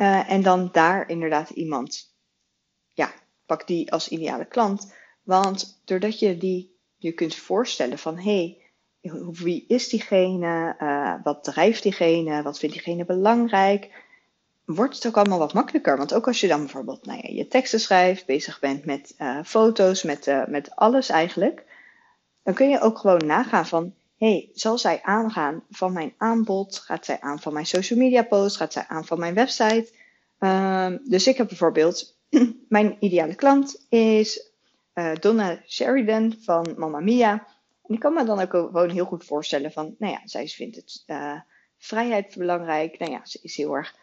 Uh, 0.00 0.30
en 0.30 0.42
dan 0.42 0.68
daar 0.72 1.08
inderdaad 1.08 1.50
iemand 1.50 2.14
ja, 2.92 3.12
pak 3.46 3.66
die 3.66 3.92
als 3.92 4.08
ideale 4.08 4.44
klant. 4.44 4.94
Want 5.22 5.80
doordat 5.84 6.18
je 6.18 6.36
die 6.36 6.78
je 6.96 7.12
kunt 7.12 7.34
voorstellen 7.34 7.98
van 7.98 8.18
hé, 8.18 8.58
hey, 9.00 9.22
wie 9.32 9.64
is 9.68 9.88
diegene? 9.88 10.76
Uh, 10.80 11.14
wat 11.22 11.44
drijft 11.44 11.82
diegene? 11.82 12.42
Wat 12.42 12.58
vindt 12.58 12.74
diegene 12.74 13.04
belangrijk? 13.04 14.04
Wordt 14.64 14.94
het 14.94 15.06
ook 15.06 15.16
allemaal 15.16 15.38
wat 15.38 15.54
makkelijker. 15.54 15.96
Want 15.96 16.14
ook 16.14 16.26
als 16.26 16.40
je 16.40 16.48
dan 16.48 16.60
bijvoorbeeld 16.60 17.06
nou 17.06 17.18
ja, 17.22 17.34
je 17.34 17.48
teksten 17.48 17.80
schrijft, 17.80 18.26
bezig 18.26 18.60
bent 18.60 18.84
met 18.84 19.14
uh, 19.18 19.38
foto's, 19.44 20.02
met, 20.02 20.46
met 20.46 20.76
alles 20.76 21.08
eigenlijk. 21.08 21.64
Dan 22.42 22.54
kun 22.54 22.68
je 22.68 22.80
ook 22.80 22.98
gewoon 22.98 23.26
nagaan 23.26 23.66
van 23.66 23.94
hey, 24.20 24.50
zal 24.52 24.78
zij 24.78 25.02
aangaan 25.02 25.64
van 25.70 25.92
mijn 25.92 26.14
aanbod? 26.16 26.78
Gaat 26.78 27.04
zij 27.04 27.20
aan 27.20 27.40
van 27.40 27.52
mijn 27.52 27.66
social 27.66 27.98
media 27.98 28.22
post? 28.22 28.56
Gaat 28.56 28.72
zij 28.72 28.84
aan 28.88 29.06
van 29.06 29.18
mijn 29.18 29.34
website? 29.34 29.92
Uh, 30.40 30.92
dus 31.04 31.26
ik 31.26 31.36
heb 31.36 31.48
bijvoorbeeld 31.48 32.16
mijn 32.68 32.96
ideale 32.98 33.34
klant 33.34 33.86
is 33.88 34.50
uh, 34.94 35.14
Donna 35.14 35.62
Sheridan 35.66 36.34
van 36.40 36.74
Mamma 36.76 37.00
Mia. 37.00 37.32
En 37.86 37.94
ik 37.94 38.00
kan 38.00 38.12
me 38.12 38.24
dan 38.24 38.40
ook 38.40 38.50
gewoon 38.50 38.90
heel 38.90 39.04
goed 39.04 39.24
voorstellen 39.24 39.72
van, 39.72 39.94
nou 39.98 40.12
ja, 40.12 40.20
zij 40.24 40.48
vindt 40.48 40.76
het 40.76 41.02
uh, 41.06 41.40
vrijheid 41.78 42.34
belangrijk. 42.36 42.98
Nou 42.98 43.12
ja, 43.12 43.20
ze 43.24 43.38
is 43.42 43.56
heel 43.56 43.74
erg 43.74 43.94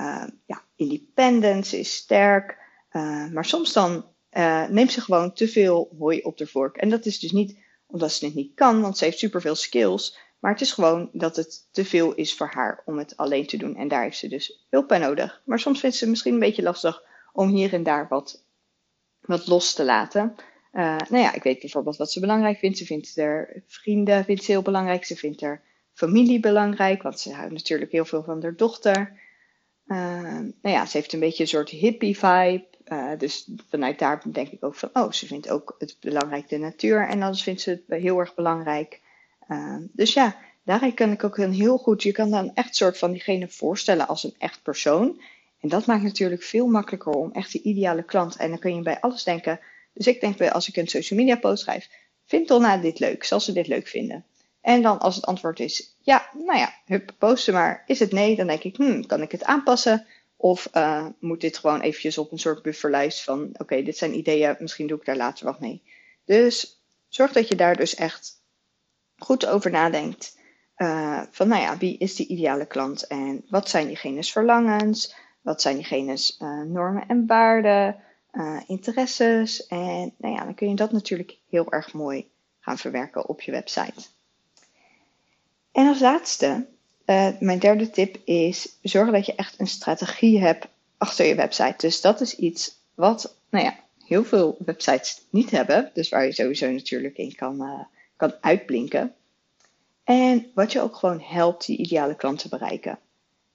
uh, 0.00 0.24
ja, 0.46 0.62
independent, 0.76 1.66
ze 1.66 1.78
is 1.78 1.94
sterk. 1.94 2.58
maar 3.32 3.44
soms 3.44 3.72
dan 3.72 4.04
neemt 4.68 4.92
ze 4.92 5.00
gewoon 5.00 5.32
te 5.32 5.48
veel 5.48 5.94
hooi 5.98 6.20
op 6.20 6.38
de 6.38 6.46
vork. 6.46 6.76
En 6.76 6.88
dat 6.88 7.06
is 7.06 7.18
dus 7.18 7.32
niet 7.32 7.62
omdat 7.86 8.12
ze 8.12 8.24
het 8.24 8.34
niet 8.34 8.54
kan, 8.54 8.80
want 8.80 8.98
ze 8.98 9.04
heeft 9.04 9.18
superveel 9.18 9.54
skills. 9.54 10.18
Maar 10.38 10.52
het 10.52 10.60
is 10.60 10.72
gewoon 10.72 11.08
dat 11.12 11.36
het 11.36 11.68
te 11.70 11.84
veel 11.84 12.14
is 12.14 12.34
voor 12.34 12.50
haar 12.54 12.82
om 12.84 12.98
het 12.98 13.16
alleen 13.16 13.46
te 13.46 13.56
doen. 13.56 13.76
En 13.76 13.88
daar 13.88 14.02
heeft 14.02 14.18
ze 14.18 14.28
dus 14.28 14.66
hulp 14.70 14.88
bij 14.88 14.98
nodig. 14.98 15.42
Maar 15.44 15.58
soms 15.58 15.80
vindt 15.80 15.96
ze 15.96 16.08
misschien 16.08 16.32
een 16.32 16.38
beetje 16.38 16.62
lastig 16.62 17.02
om 17.32 17.48
hier 17.48 17.72
en 17.72 17.82
daar 17.82 18.08
wat, 18.08 18.44
wat 19.20 19.46
los 19.46 19.74
te 19.74 19.84
laten. 19.84 20.34
Uh, 20.72 20.96
nou 20.96 21.22
ja, 21.22 21.34
ik 21.34 21.42
weet 21.42 21.60
bijvoorbeeld 21.60 21.96
wat 21.96 22.12
ze 22.12 22.20
belangrijk 22.20 22.58
vindt. 22.58 22.78
Ze 22.78 22.84
vindt 22.84 23.16
er 23.16 23.62
vrienden 23.66 24.24
vindt 24.24 24.44
ze 24.44 24.50
heel 24.50 24.62
belangrijk. 24.62 25.04
Ze 25.04 25.16
vindt 25.16 25.42
er 25.42 25.62
familie 25.92 26.40
belangrijk, 26.40 27.02
want 27.02 27.20
ze 27.20 27.32
houdt 27.32 27.52
natuurlijk 27.52 27.92
heel 27.92 28.04
veel 28.04 28.22
van 28.22 28.42
haar 28.42 28.56
dochter. 28.56 29.20
Uh, 29.86 29.96
nou 30.38 30.52
ja, 30.62 30.86
ze 30.86 30.96
heeft 30.96 31.12
een 31.12 31.20
beetje 31.20 31.42
een 31.42 31.48
soort 31.48 31.70
hippie 31.70 32.18
vibe. 32.18 32.66
Uh, 32.88 33.10
dus 33.18 33.48
vanuit 33.68 33.98
daar 33.98 34.22
denk 34.26 34.48
ik 34.48 34.64
ook 34.64 34.74
van, 34.74 34.90
oh, 34.92 35.12
ze 35.12 35.26
vindt 35.26 35.48
ook 35.48 35.74
het 35.78 35.96
belangrijk 36.00 36.48
de 36.48 36.58
natuur. 36.58 37.08
En 37.08 37.22
anders 37.22 37.42
vindt 37.42 37.60
ze 37.60 37.70
het 37.86 38.00
heel 38.00 38.18
erg 38.18 38.34
belangrijk. 38.34 39.00
dus 39.92 40.14
ja, 40.14 40.36
daarin 40.62 40.94
kan 40.94 41.12
ik 41.12 41.24
ook 41.24 41.36
een 41.36 41.52
heel 41.52 41.78
goed, 41.78 42.02
je 42.02 42.12
kan 42.12 42.30
dan 42.30 42.54
echt 42.54 42.76
soort 42.76 42.98
van 42.98 43.12
diegene 43.12 43.48
voorstellen 43.48 44.08
als 44.08 44.24
een 44.24 44.34
echt 44.38 44.62
persoon. 44.62 45.20
En 45.60 45.68
dat 45.68 45.86
maakt 45.86 46.02
natuurlijk 46.02 46.42
veel 46.42 46.66
makkelijker 46.66 47.12
om 47.12 47.32
echt 47.32 47.52
de 47.52 47.62
ideale 47.62 48.02
klant. 48.02 48.36
En 48.36 48.48
dan 48.48 48.58
kun 48.58 48.74
je 48.74 48.82
bij 48.82 49.00
alles 49.00 49.24
denken. 49.24 49.60
Dus 49.92 50.06
ik 50.06 50.20
denk 50.20 50.36
bij 50.36 50.52
als 50.52 50.68
ik 50.68 50.76
een 50.76 50.88
social 50.88 51.18
media 51.18 51.36
post 51.36 51.62
schrijf, 51.62 51.88
vindt 52.24 52.48
Donna 52.48 52.76
dit 52.76 52.98
leuk? 52.98 53.24
Zal 53.24 53.40
ze 53.40 53.52
dit 53.52 53.66
leuk 53.66 53.88
vinden? 53.88 54.24
En 54.60 54.82
dan 54.82 54.98
als 54.98 55.14
het 55.14 55.26
antwoord 55.26 55.60
is 55.60 55.96
ja, 56.00 56.30
nou 56.32 56.58
ja, 56.58 56.74
hup, 56.86 57.14
posten 57.18 57.54
maar. 57.54 57.82
Is 57.86 57.98
het 57.98 58.12
nee, 58.12 58.36
dan 58.36 58.46
denk 58.46 58.62
ik, 58.62 58.76
hmm, 58.76 59.06
kan 59.06 59.22
ik 59.22 59.32
het 59.32 59.44
aanpassen? 59.44 60.06
Of 60.44 60.68
uh, 60.72 61.06
moet 61.18 61.40
dit 61.40 61.58
gewoon 61.58 61.80
eventjes 61.80 62.18
op 62.18 62.32
een 62.32 62.38
soort 62.38 62.62
bufferlijst 62.62 63.24
van, 63.24 63.48
oké, 63.52 63.82
dit 63.82 63.96
zijn 63.96 64.16
ideeën, 64.16 64.56
misschien 64.58 64.86
doe 64.86 64.98
ik 64.98 65.04
daar 65.04 65.16
later 65.16 65.44
wat 65.44 65.60
mee. 65.60 65.82
Dus 66.24 66.84
zorg 67.08 67.32
dat 67.32 67.48
je 67.48 67.54
daar 67.54 67.76
dus 67.76 67.94
echt 67.94 68.42
goed 69.16 69.46
over 69.46 69.70
nadenkt. 69.70 70.38
Uh, 70.76 71.22
van, 71.30 71.48
nou 71.48 71.62
ja, 71.62 71.76
wie 71.78 71.98
is 71.98 72.14
die 72.14 72.26
ideale 72.26 72.66
klant 72.66 73.06
en 73.06 73.44
wat 73.48 73.68
zijn 73.68 73.86
diegene's 73.86 74.32
verlangens? 74.32 75.14
Wat 75.40 75.62
zijn 75.62 75.76
diegene's 75.76 76.38
uh, 76.42 76.62
normen 76.62 77.08
en 77.08 77.26
waarden, 77.26 78.02
interesses? 78.66 79.66
En 79.66 80.14
nou 80.18 80.34
ja, 80.34 80.44
dan 80.44 80.54
kun 80.54 80.68
je 80.68 80.74
dat 80.74 80.92
natuurlijk 80.92 81.38
heel 81.48 81.72
erg 81.72 81.92
mooi 81.92 82.30
gaan 82.60 82.78
verwerken 82.78 83.28
op 83.28 83.40
je 83.40 83.50
website. 83.50 84.02
En 85.72 85.88
als 85.88 86.00
laatste, 86.00 86.66
uh, 87.06 87.28
mijn 87.40 87.58
derde 87.58 87.90
tip 87.90 88.16
is: 88.24 88.68
zorg 88.82 89.10
dat 89.10 89.26
je 89.26 89.34
echt 89.34 89.60
een 89.60 89.66
strategie 89.66 90.40
hebt 90.40 90.66
achter 90.98 91.26
je 91.26 91.34
website. 91.34 91.74
Dus 91.76 92.00
dat 92.00 92.20
is 92.20 92.36
iets 92.36 92.78
wat, 92.94 93.36
nou 93.50 93.64
ja, 93.64 93.76
heel 94.04 94.24
veel 94.24 94.56
websites 94.58 95.20
niet 95.30 95.50
hebben. 95.50 95.90
Dus 95.94 96.08
waar 96.08 96.24
je 96.24 96.32
sowieso 96.32 96.70
natuurlijk 96.70 97.16
in 97.16 97.34
kan, 97.34 97.86
kan 98.16 98.34
uitblinken. 98.40 99.14
En 100.04 100.46
wat 100.54 100.72
je 100.72 100.80
ook 100.80 100.96
gewoon 100.96 101.20
helpt 101.20 101.66
die 101.66 101.76
ideale 101.78 102.16
klant 102.16 102.38
te 102.38 102.48
bereiken. 102.48 102.98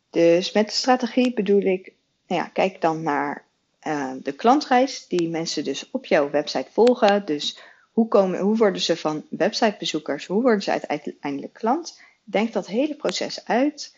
Dus 0.10 0.52
met 0.52 0.66
de 0.66 0.74
strategie 0.74 1.34
bedoel 1.34 1.62
ik, 1.62 1.94
nou 2.28 2.42
ja, 2.42 2.48
kijk 2.48 2.82
dan 2.82 3.04
naar 3.04 3.46
uh, 3.88 4.12
de 4.24 4.32
klantreis 4.32 5.08
die 5.08 5.30
mensen 5.30 5.64
dus 5.64 5.90
op 5.92 6.06
jouw 6.06 6.30
website 6.30 6.68
volgen. 6.72 7.26
Dus 7.26 7.60
hoe, 7.92 8.08
komen, 8.08 8.40
hoe 8.40 8.58
worden 8.58 8.82
ze 8.82 8.98
van 8.98 9.26
websitebezoekers, 9.30 10.26
hoe 10.26 10.42
worden 10.42 10.62
ze 10.62 10.88
uiteindelijk 10.88 11.54
klant? 11.54 12.02
Denk 12.32 12.54
dat 12.54 12.68
hele 12.68 12.96
proces 12.96 13.46
uit. 13.46 13.98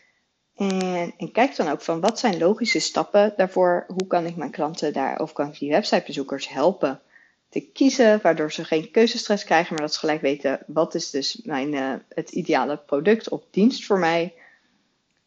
En, 0.56 1.14
en, 1.16 1.32
kijk 1.32 1.56
dan 1.56 1.68
ook 1.68 1.80
van 1.80 2.00
wat 2.00 2.18
zijn 2.18 2.38
logische 2.38 2.78
stappen 2.78 3.34
daarvoor? 3.36 3.84
Hoe 3.88 4.06
kan 4.06 4.26
ik 4.26 4.36
mijn 4.36 4.50
klanten 4.50 4.92
daar 4.92 5.20
of 5.20 5.32
kan 5.32 5.48
ik 5.48 5.58
die 5.58 5.70
websitebezoekers 5.70 6.48
helpen 6.48 7.00
te 7.48 7.60
kiezen, 7.60 8.20
waardoor 8.22 8.52
ze 8.52 8.64
geen 8.64 8.90
keuzestress 8.90 9.44
krijgen, 9.44 9.74
maar 9.74 9.82
dat 9.82 9.92
ze 9.92 9.98
gelijk 9.98 10.20
weten 10.20 10.60
wat 10.66 10.94
is 10.94 11.10
dus 11.10 11.40
mijn, 11.44 11.72
uh, 11.72 11.94
het 12.08 12.30
ideale 12.30 12.76
product 12.76 13.28
of 13.28 13.42
dienst 13.50 13.84
voor 13.84 13.98
mij. 13.98 14.34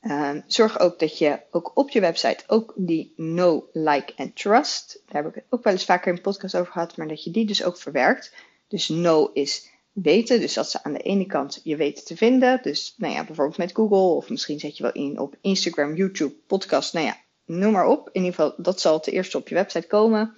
Uh, 0.02 0.32
zorg 0.48 0.80
ook 0.80 1.00
dat 1.00 1.18
je 1.18 1.40
ook 1.52 1.72
op 1.74 1.90
je 1.90 2.00
website 2.00 2.44
ook 2.48 2.74
die 2.76 3.14
know, 3.16 3.64
like 3.74 4.14
en 4.16 4.34
trust, 4.34 5.02
daar 5.06 5.24
heb 5.24 5.32
ik 5.32 5.36
het 5.36 5.46
ook 5.50 5.64
wel 5.64 5.74
eens 5.74 5.86
vaker 5.86 6.08
in 6.08 6.16
een 6.16 6.22
podcast 6.22 6.56
over 6.56 6.72
gehad, 6.72 6.98
maar 6.98 7.08
dat 7.08 7.24
je 7.24 7.32
die 7.32 7.46
dus 7.46 7.64
ook 7.64 7.78
verwerkt. 7.78 8.34
Dus 8.68 8.86
know 8.86 9.38
is 9.38 9.74
weten, 10.04 10.40
dus 10.40 10.54
dat 10.54 10.70
ze 10.70 10.84
aan 10.84 10.94
de 10.94 11.02
ene 11.02 11.26
kant 11.26 11.62
je 11.64 11.76
weten 11.76 12.06
te 12.06 12.18
vinden. 12.18 12.60
Dus 12.62 12.94
nou 12.98 13.14
ja, 13.14 13.24
bijvoorbeeld 13.24 13.58
met 13.58 13.76
Google 13.76 14.16
of 14.16 14.30
misschien 14.30 14.60
zet 14.60 14.78
je 14.78 14.84
wel 14.84 14.92
in 14.92 15.20
op 15.20 15.36
Instagram, 15.42 15.96
YouTube, 15.96 16.34
podcast, 16.48 16.94
nou 16.94 17.06
ja, 17.06 17.18
noem 17.46 17.72
maar 17.72 17.88
op. 17.88 18.10
In 18.12 18.24
ieder 18.24 18.36
geval, 18.36 18.54
dat 18.58 18.82
zal 18.82 19.00
ten 19.00 19.14
eerste 19.14 19.38
op 19.38 19.48
je 19.48 19.56
website 19.56 19.88
komen. 19.88 20.36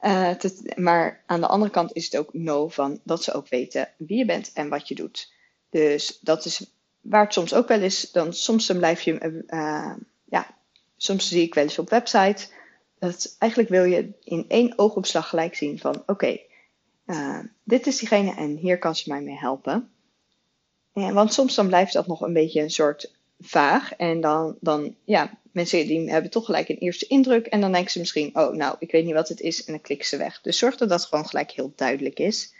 Uh, 0.00 0.30
maar 0.76 1.22
aan 1.26 1.40
de 1.40 1.46
andere 1.46 1.70
kant 1.70 1.92
is 1.92 2.04
het 2.04 2.16
ook 2.16 2.32
no 2.32 2.68
van 2.68 3.00
dat 3.04 3.22
ze 3.22 3.32
ook 3.32 3.48
weten 3.48 3.88
wie 3.96 4.18
je 4.18 4.24
bent 4.24 4.52
en 4.52 4.68
wat 4.68 4.88
je 4.88 4.94
doet. 4.94 5.32
Dus 5.70 6.18
dat 6.20 6.44
is 6.44 6.72
waar 7.00 7.24
het 7.24 7.32
soms 7.32 7.54
ook 7.54 7.68
wel 7.68 7.80
is. 7.80 8.10
Dan 8.10 8.32
soms 8.32 8.66
dan 8.66 8.76
blijf 8.76 9.00
je, 9.00 9.42
uh, 9.46 9.92
ja, 10.24 10.56
soms 10.96 11.28
zie 11.28 11.42
ik 11.42 11.54
wel 11.54 11.64
eens 11.64 11.78
op 11.78 11.90
website. 11.90 12.46
Dat 12.98 13.36
eigenlijk 13.38 13.70
wil 13.70 13.84
je 13.84 14.12
in 14.24 14.44
één 14.48 14.78
oogopslag 14.78 15.28
gelijk 15.28 15.54
zien 15.54 15.78
van 15.78 16.02
oké, 16.06 16.38
uh, 17.06 17.38
dit 17.64 17.86
is 17.86 17.98
diegene 17.98 18.34
en 18.34 18.56
hier 18.56 18.78
kan 18.78 18.96
ze 18.96 19.08
mij 19.08 19.20
mee 19.20 19.38
helpen. 19.38 19.90
En, 20.92 21.14
want 21.14 21.32
soms 21.32 21.54
dan 21.54 21.66
blijft 21.66 21.92
dat 21.92 22.06
nog 22.06 22.20
een 22.20 22.32
beetje 22.32 22.60
een 22.60 22.70
soort 22.70 23.14
vaag. 23.40 23.94
En 23.94 24.20
dan, 24.20 24.56
dan, 24.60 24.96
ja, 25.04 25.38
mensen 25.52 25.86
die 25.86 26.10
hebben 26.10 26.30
toch 26.30 26.44
gelijk 26.44 26.68
een 26.68 26.78
eerste 26.78 27.06
indruk. 27.06 27.46
En 27.46 27.60
dan 27.60 27.72
denken 27.72 27.90
ze 27.90 27.98
misschien, 27.98 28.36
oh, 28.36 28.54
nou, 28.54 28.76
ik 28.78 28.90
weet 28.90 29.04
niet 29.04 29.14
wat 29.14 29.28
het 29.28 29.40
is. 29.40 29.64
En 29.64 29.72
dan 29.72 29.82
klikken 29.82 30.06
ze 30.06 30.16
weg. 30.16 30.40
Dus 30.40 30.58
zorg 30.58 30.76
dat 30.76 30.88
dat 30.88 31.04
gewoon 31.04 31.26
gelijk 31.26 31.50
heel 31.50 31.72
duidelijk 31.76 32.18
is. 32.18 32.54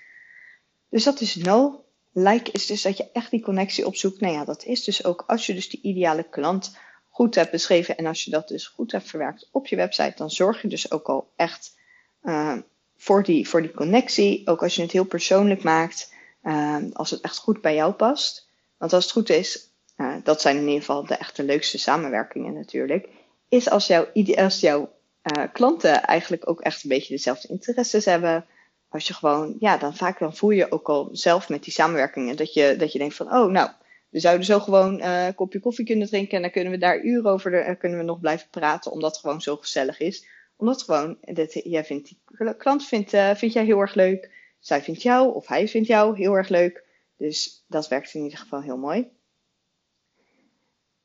Dus 0.88 1.04
dat 1.04 1.20
is 1.20 1.34
no. 1.34 1.84
Like 2.12 2.50
is 2.52 2.66
dus 2.66 2.82
dat 2.82 2.96
je 2.96 3.10
echt 3.12 3.30
die 3.30 3.42
connectie 3.42 3.86
opzoekt. 3.86 4.20
Nou 4.20 4.32
ja, 4.32 4.44
dat 4.44 4.64
is 4.64 4.84
dus 4.84 5.04
ook 5.04 5.24
als 5.26 5.46
je 5.46 5.54
dus 5.54 5.68
die 5.68 5.80
ideale 5.82 6.28
klant 6.28 6.76
goed 7.08 7.34
hebt 7.34 7.50
beschreven. 7.50 7.96
En 7.96 8.06
als 8.06 8.24
je 8.24 8.30
dat 8.30 8.48
dus 8.48 8.66
goed 8.66 8.92
hebt 8.92 9.08
verwerkt 9.08 9.48
op 9.50 9.66
je 9.66 9.76
website. 9.76 10.12
Dan 10.16 10.30
zorg 10.30 10.62
je 10.62 10.68
dus 10.68 10.90
ook 10.90 11.08
al 11.08 11.32
echt 11.36 11.78
uh, 12.22 12.58
voor, 13.04 13.22
die, 13.22 13.48
voor 13.48 13.62
die 13.62 13.70
connectie. 13.70 14.42
Ook 14.44 14.62
als 14.62 14.74
je 14.74 14.82
het 14.82 14.92
heel 14.92 15.04
persoonlijk 15.04 15.62
maakt. 15.62 16.12
Uh, 16.42 16.76
als 16.92 17.10
het 17.10 17.20
echt 17.20 17.38
goed 17.38 17.60
bij 17.60 17.74
jou 17.74 17.92
past. 17.92 18.48
Want 18.78 18.92
als 18.92 19.04
het 19.04 19.12
goed 19.12 19.30
is, 19.30 19.68
uh, 19.96 20.14
dat 20.22 20.40
zijn 20.40 20.56
in 20.56 20.62
ieder 20.62 20.78
geval 20.78 21.06
de 21.06 21.14
echte 21.14 21.42
leukste 21.44 21.78
samenwerkingen 21.78 22.54
natuurlijk, 22.54 23.08
is 23.48 23.70
als, 23.70 23.86
jouw, 23.86 24.06
als 24.36 24.60
jouw 24.60 24.92
uh, 25.22 25.44
klanten 25.52 26.02
eigenlijk 26.02 26.48
ook 26.48 26.60
echt 26.60 26.82
een 26.82 26.88
beetje 26.88 27.14
dezelfde 27.14 27.48
interesses 27.48 28.04
hebben. 28.04 28.46
Als 28.88 29.06
je 29.06 29.14
gewoon, 29.14 29.56
ja, 29.58 29.76
dan 29.76 29.96
vaak 29.96 30.18
dan 30.18 30.36
voel 30.36 30.50
je 30.50 30.72
ook 30.72 30.88
al 30.88 31.08
zelf 31.12 31.48
met 31.48 31.64
die 31.64 31.72
samenwerkingen 31.72 32.36
dat 32.36 32.54
je, 32.54 32.76
dat 32.78 32.92
je 32.92 32.98
denkt 32.98 33.14
van, 33.14 33.26
oh, 33.26 33.50
nou, 33.50 33.70
we 34.10 34.20
zouden 34.20 34.46
zo 34.46 34.60
gewoon 34.60 35.00
uh, 35.00 35.26
een 35.26 35.34
kopje 35.34 35.60
koffie 35.60 35.84
kunnen 35.84 36.08
drinken 36.08 36.36
en 36.36 36.42
dan 36.42 36.50
kunnen 36.50 36.72
we 36.72 36.78
daar 36.78 37.02
uren 37.02 37.30
over 37.30 37.50
de, 37.50 37.76
kunnen 37.78 37.98
we 37.98 38.04
nog 38.04 38.20
blijven 38.20 38.48
praten, 38.50 38.92
omdat 38.92 39.10
het 39.10 39.20
gewoon 39.20 39.40
zo 39.40 39.56
gezellig 39.56 40.00
is. 40.00 40.26
Omdat 40.56 40.82
gewoon, 40.82 41.18
dat, 41.20 41.52
jij 41.52 41.84
vindt, 41.84 42.08
die 42.08 42.54
klant 42.54 42.84
vindt, 42.84 43.12
uh, 43.12 43.34
vindt 43.34 43.54
jij 43.54 43.64
heel 43.64 43.80
erg 43.80 43.94
leuk, 43.94 44.30
zij 44.58 44.82
vindt 44.82 45.02
jou 45.02 45.34
of 45.34 45.46
hij 45.46 45.68
vindt 45.68 45.88
jou 45.88 46.16
heel 46.16 46.34
erg 46.34 46.48
leuk. 46.48 46.84
Dus 47.16 47.64
dat 47.68 47.88
werkt 47.88 48.14
in 48.14 48.22
ieder 48.22 48.38
geval 48.38 48.62
heel 48.62 48.78
mooi. 48.78 49.10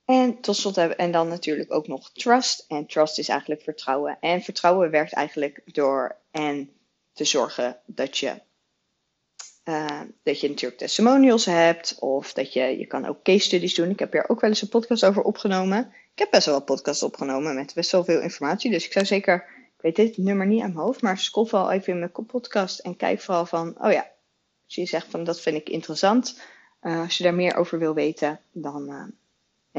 En 0.06 0.42
tot 0.42 0.56
slot 0.56 0.76
hebben 0.76 0.98
en 0.98 1.12
dan 1.12 1.28
natuurlijk 1.28 1.74
ook 1.74 1.88
nog 1.88 2.12
trust. 2.12 2.66
En 2.68 2.86
trust 2.86 3.20
is 3.20 3.30
eigenlijk 3.30 3.62
vertrouwen. 3.62 4.18
En 4.20 4.42
vertrouwen 4.42 4.92
werkt 4.92 5.14
eigenlijk 5.14 5.62
door 5.66 6.18
en 6.32 6.72
te 7.14 7.24
zorgen 7.26 7.80
dat 7.86 8.18
je, 8.18 8.42
uh, 9.66 10.02
dat 10.24 10.40
je 10.40 10.48
natuurlijk 10.48 10.80
testimonials 10.80 11.46
hebt. 11.46 12.00
Of 12.00 12.34
dat 12.34 12.54
je, 12.54 12.62
je 12.62 12.86
kan 12.86 13.06
ook 13.06 13.24
case 13.24 13.40
studies 13.40 13.76
doen. 13.76 13.90
Ik 13.90 14.00
heb 14.00 14.12
hier 14.12 14.30
ook 14.30 14.42
wel 14.42 14.50
eens 14.50 14.62
een 14.62 14.70
podcast 14.70 15.06
over 15.06 15.22
opgenomen. 15.22 15.94
Ik 16.20 16.26
heb 16.26 16.34
best 16.34 16.46
wel 16.46 16.56
wat 16.56 16.66
podcasts 16.66 17.04
opgenomen 17.04 17.56
met 17.56 17.74
best 17.74 17.92
wel 17.92 18.04
veel 18.04 18.22
informatie. 18.22 18.72
Dus 18.72 18.86
ik 18.86 18.92
zou 18.92 19.06
zeker, 19.06 19.46
ik 19.78 19.82
weet 19.82 19.96
dit 19.96 20.18
nummer 20.18 20.46
niet 20.46 20.62
aan 20.62 20.74
mijn 20.74 20.86
hoofd, 20.86 21.02
maar 21.02 21.18
scroll 21.18 21.46
vooral 21.46 21.72
even 21.72 21.94
in 21.94 22.00
mijn 22.00 22.12
podcast 22.12 22.80
en 22.80 22.96
kijk 22.96 23.22
vooral 23.22 23.46
van, 23.46 23.76
oh 23.82 23.92
ja, 23.92 24.08
als 24.66 24.76
je 24.76 24.86
zegt 24.86 25.08
van 25.10 25.24
dat 25.24 25.42
vind 25.42 25.56
ik 25.56 25.70
interessant. 25.70 26.42
Uh, 26.82 27.02
als 27.02 27.18
je 27.18 27.24
daar 27.24 27.34
meer 27.34 27.56
over 27.56 27.80
wil 27.80 27.94
weten, 27.94 28.40
dan, 28.52 28.90
uh, 28.90 29.04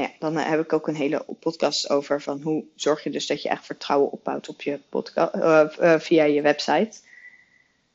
ja, 0.05 0.11
dan 0.19 0.37
heb 0.37 0.59
ik 0.59 0.73
ook 0.73 0.87
een 0.87 0.95
hele 0.95 1.25
podcast 1.39 1.89
over 1.89 2.21
van 2.21 2.41
hoe 2.41 2.63
zorg 2.75 3.03
je 3.03 3.09
dus 3.09 3.27
dat 3.27 3.41
je 3.41 3.49
echt 3.49 3.65
vertrouwen 3.65 4.11
opbouwt 4.11 4.49
op 4.49 4.61
je 4.61 4.79
podcast, 4.89 5.31
via 6.03 6.23
je 6.23 6.41
website. 6.41 6.99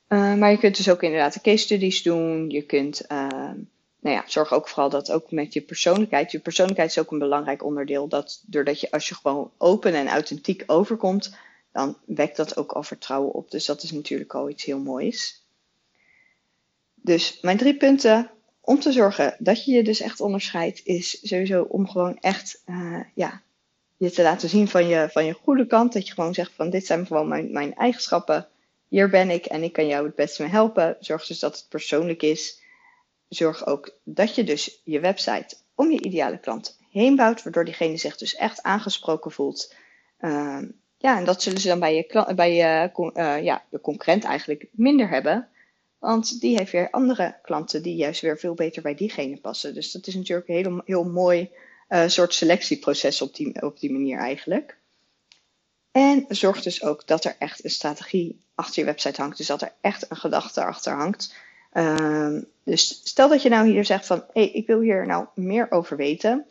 Maar 0.08 0.50
je 0.50 0.58
kunt 0.58 0.76
dus 0.76 0.90
ook 0.90 1.02
inderdaad 1.02 1.40
case 1.40 1.64
studies 1.64 2.02
doen. 2.02 2.50
Je 2.50 2.62
kunt, 2.62 3.06
nou 4.06 4.18
ja, 4.18 4.24
zorg 4.26 4.52
ook 4.52 4.68
vooral 4.68 4.90
dat 4.90 5.12
ook 5.12 5.30
met 5.30 5.52
je 5.52 5.60
persoonlijkheid. 5.60 6.32
Je 6.32 6.38
persoonlijkheid 6.38 6.90
is 6.90 6.98
ook 6.98 7.10
een 7.10 7.18
belangrijk 7.18 7.64
onderdeel. 7.64 8.08
Dat 8.08 8.42
doordat 8.46 8.80
je 8.80 8.90
als 8.90 9.08
je 9.08 9.14
gewoon 9.14 9.50
open 9.58 9.94
en 9.94 10.08
authentiek 10.08 10.62
overkomt, 10.66 11.36
dan 11.72 11.96
wekt 12.04 12.36
dat 12.36 12.56
ook 12.56 12.72
al 12.72 12.82
vertrouwen 12.82 13.32
op. 13.32 13.50
Dus 13.50 13.64
dat 13.64 13.82
is 13.82 13.90
natuurlijk 13.90 14.34
al 14.34 14.50
iets 14.50 14.64
heel 14.64 14.78
moois. 14.78 15.44
Dus 16.94 17.38
mijn 17.40 17.56
drie 17.56 17.76
punten 17.76 18.30
om 18.60 18.80
te 18.80 18.92
zorgen 18.92 19.36
dat 19.38 19.64
je 19.64 19.72
je 19.72 19.82
dus 19.82 20.00
echt 20.00 20.20
onderscheidt, 20.20 20.80
is 20.84 21.28
sowieso 21.28 21.62
om 21.62 21.88
gewoon 21.88 22.18
echt 22.20 22.62
uh, 22.66 23.00
ja, 23.14 23.42
je 23.96 24.10
te 24.10 24.22
laten 24.22 24.48
zien 24.48 24.68
van 24.68 24.88
je, 24.88 25.08
van 25.10 25.24
je 25.24 25.32
goede 25.32 25.66
kant. 25.66 25.92
Dat 25.92 26.06
je 26.06 26.14
gewoon 26.14 26.34
zegt 26.34 26.52
van 26.54 26.70
dit 26.70 26.86
zijn 26.86 27.06
gewoon 27.06 27.28
mijn, 27.28 27.52
mijn 27.52 27.74
eigenschappen. 27.74 28.48
Hier 28.88 29.10
ben 29.10 29.30
ik 29.30 29.46
en 29.46 29.62
ik 29.62 29.72
kan 29.72 29.86
jou 29.86 30.06
het 30.06 30.14
beste 30.14 30.42
mee 30.42 30.50
helpen. 30.50 30.96
Zorg 31.00 31.26
dus 31.26 31.38
dat 31.38 31.56
het 31.56 31.66
persoonlijk 31.68 32.22
is. 32.22 32.64
Zorg 33.28 33.66
ook 33.66 33.98
dat 34.04 34.34
je 34.34 34.44
dus 34.44 34.80
je 34.84 35.00
website 35.00 35.56
om 35.74 35.90
je 35.90 36.02
ideale 36.02 36.38
klant 36.38 36.78
heen 36.90 37.16
bouwt, 37.16 37.42
waardoor 37.42 37.64
diegene 37.64 37.96
zich 37.96 38.16
dus 38.16 38.34
echt 38.34 38.62
aangesproken 38.62 39.30
voelt. 39.30 39.74
Uh, 40.20 40.62
ja, 40.98 41.18
en 41.18 41.24
dat 41.24 41.42
zullen 41.42 41.60
ze 41.60 41.68
dan 41.68 41.80
bij 41.80 41.94
je, 41.94 42.32
bij 42.34 42.54
je, 42.54 42.90
uh, 43.16 43.42
ja, 43.42 43.64
de 43.70 43.80
concurrent 43.80 44.24
eigenlijk 44.24 44.66
minder 44.72 45.08
hebben. 45.08 45.48
Want 45.98 46.40
die 46.40 46.56
heeft 46.56 46.72
weer 46.72 46.90
andere 46.90 47.38
klanten 47.42 47.82
die 47.82 47.96
juist 47.96 48.20
weer 48.20 48.38
veel 48.38 48.54
beter 48.54 48.82
bij 48.82 48.94
diegene 48.94 49.40
passen. 49.40 49.74
Dus 49.74 49.92
dat 49.92 50.06
is 50.06 50.14
natuurlijk 50.14 50.48
een 50.48 50.54
heel, 50.54 50.82
heel 50.84 51.04
mooi 51.04 51.50
uh, 51.88 52.08
soort 52.08 52.34
selectieproces 52.34 53.22
op 53.22 53.34
die, 53.34 53.62
op 53.62 53.80
die 53.80 53.92
manier 53.92 54.18
eigenlijk. 54.18 54.76
En 55.92 56.24
zorg 56.28 56.62
dus 56.62 56.82
ook 56.82 57.06
dat 57.06 57.24
er 57.24 57.36
echt 57.38 57.64
een 57.64 57.70
strategie 57.70 58.40
achter 58.54 58.78
je 58.78 58.84
website 58.84 59.20
hangt. 59.20 59.36
Dus 59.36 59.46
dat 59.46 59.62
er 59.62 59.72
echt 59.80 60.10
een 60.10 60.16
gedachte 60.16 60.64
achter 60.64 60.92
hangt. 60.92 61.34
Uh, 61.76 62.38
dus 62.64 63.00
stel 63.04 63.28
dat 63.28 63.42
je 63.42 63.48
nou 63.48 63.68
hier 63.68 63.84
zegt 63.84 64.06
van, 64.06 64.24
hé, 64.32 64.40
ik 64.40 64.66
wil 64.66 64.80
hier 64.80 65.06
nou 65.06 65.26
meer 65.34 65.70
over 65.70 65.96
weten. 65.96 66.46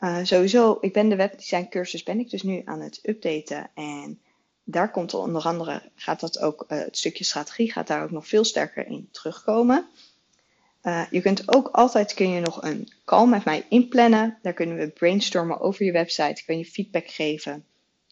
Uh, 0.00 0.18
sowieso, 0.22 0.78
ik 0.80 0.92
ben 0.92 1.08
de 1.08 1.16
webdesign 1.16 1.66
cursus, 1.70 2.02
ben 2.02 2.18
ik 2.18 2.30
dus 2.30 2.42
nu 2.42 2.62
aan 2.64 2.80
het 2.80 2.98
updaten. 3.02 3.70
En 3.74 4.20
daar 4.64 4.90
komt 4.90 5.14
onder 5.14 5.42
andere, 5.42 5.82
gaat 5.94 6.20
dat 6.20 6.40
ook, 6.40 6.64
uh, 6.68 6.78
het 6.78 6.96
stukje 6.96 7.24
strategie 7.24 7.72
gaat 7.72 7.86
daar 7.86 8.02
ook 8.02 8.10
nog 8.10 8.26
veel 8.26 8.44
sterker 8.44 8.86
in 8.86 9.08
terugkomen. 9.10 9.86
Uh, 10.82 11.02
je 11.10 11.20
kunt 11.20 11.54
ook 11.54 11.68
altijd, 11.68 12.14
kun 12.14 12.30
je 12.30 12.40
nog 12.40 12.62
een 12.62 12.88
call 13.04 13.26
met 13.26 13.44
mij 13.44 13.66
inplannen. 13.68 14.38
Daar 14.42 14.52
kunnen 14.52 14.76
we 14.76 14.88
brainstormen 14.88 15.60
over 15.60 15.84
je 15.84 15.92
website, 15.92 16.44
kun 16.44 16.58
je 16.58 16.64
feedback 16.64 17.08
geven. 17.08 17.64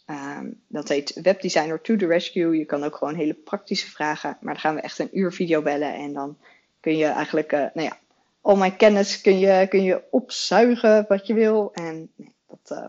Um, 0.06 0.60
dat 0.66 0.88
heet 0.88 1.20
Webdesigner 1.22 1.80
to 1.80 1.96
the 1.96 2.06
Rescue. 2.06 2.58
Je 2.58 2.64
kan 2.64 2.84
ook 2.84 2.96
gewoon 2.96 3.14
hele 3.14 3.34
praktische 3.34 3.90
vragen, 3.90 4.38
maar 4.40 4.52
dan 4.52 4.62
gaan 4.62 4.74
we 4.74 4.80
echt 4.80 4.98
een 4.98 5.18
uur 5.18 5.32
video 5.32 5.62
bellen 5.62 5.94
en 5.94 6.12
dan 6.12 6.38
kun 6.80 6.96
je 6.96 7.06
eigenlijk, 7.06 7.52
uh, 7.52 7.58
nou 7.58 7.88
ja, 7.88 7.98
al 8.40 8.56
mijn 8.56 8.76
kennis 8.76 9.20
kun 9.20 9.38
je, 9.38 9.66
kun 9.68 9.82
je 9.82 10.04
opzuigen 10.10 11.04
wat 11.08 11.26
je 11.26 11.34
wil. 11.34 11.72
En 11.72 12.12
nee, 12.14 12.34
dat, 12.46 12.78
uh, 12.78 12.86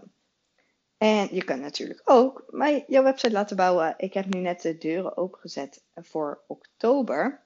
en 1.00 1.28
je 1.32 1.44
kunt 1.44 1.62
natuurlijk 1.62 2.02
ook 2.04 2.46
mij 2.50 2.84
jouw 2.88 3.04
website 3.04 3.32
laten 3.32 3.56
bouwen. 3.56 3.94
Ik 3.98 4.14
heb 4.14 4.26
nu 4.26 4.40
net 4.40 4.62
de 4.62 4.78
deuren 4.78 5.18
opengezet 5.18 5.84
voor 5.96 6.42
oktober. 6.48 7.44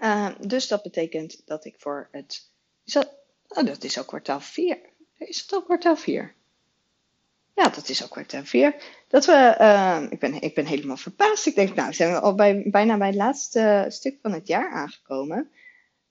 Uh, 0.00 0.28
dus 0.40 0.68
dat 0.68 0.82
betekent 0.82 1.46
dat 1.46 1.64
ik 1.64 1.74
voor 1.78 2.08
het. 2.10 2.50
Is 2.84 2.92
dat, 2.92 3.14
oh, 3.48 3.64
dat 3.64 3.84
is 3.84 3.98
ook 3.98 4.06
kwartaal 4.06 4.40
4. 4.40 4.78
Is 5.18 5.40
het 5.40 5.54
ook 5.54 5.64
kwartaal 5.64 5.96
4? 5.96 6.34
Ja, 7.54 7.68
dat 7.68 7.88
is 7.88 8.04
ook 8.04 8.10
kwartaal 8.10 8.44
4. 8.44 8.74
Dat 9.16 9.26
we, 9.26 9.56
uh, 9.60 10.02
ik, 10.10 10.18
ben, 10.18 10.40
ik 10.40 10.54
ben 10.54 10.66
helemaal 10.66 10.96
verbaasd. 10.96 11.46
Ik 11.46 11.54
denk, 11.54 11.74
nou, 11.74 11.92
zijn 11.92 12.12
we 12.12 12.20
al 12.20 12.34
bij, 12.34 12.62
bijna 12.70 12.96
bij 12.96 13.06
het 13.06 13.16
laatste 13.16 13.86
stuk 13.88 14.18
van 14.22 14.32
het 14.32 14.46
jaar 14.46 14.70
aangekomen. 14.70 15.50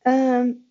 Uh, 0.03 0.13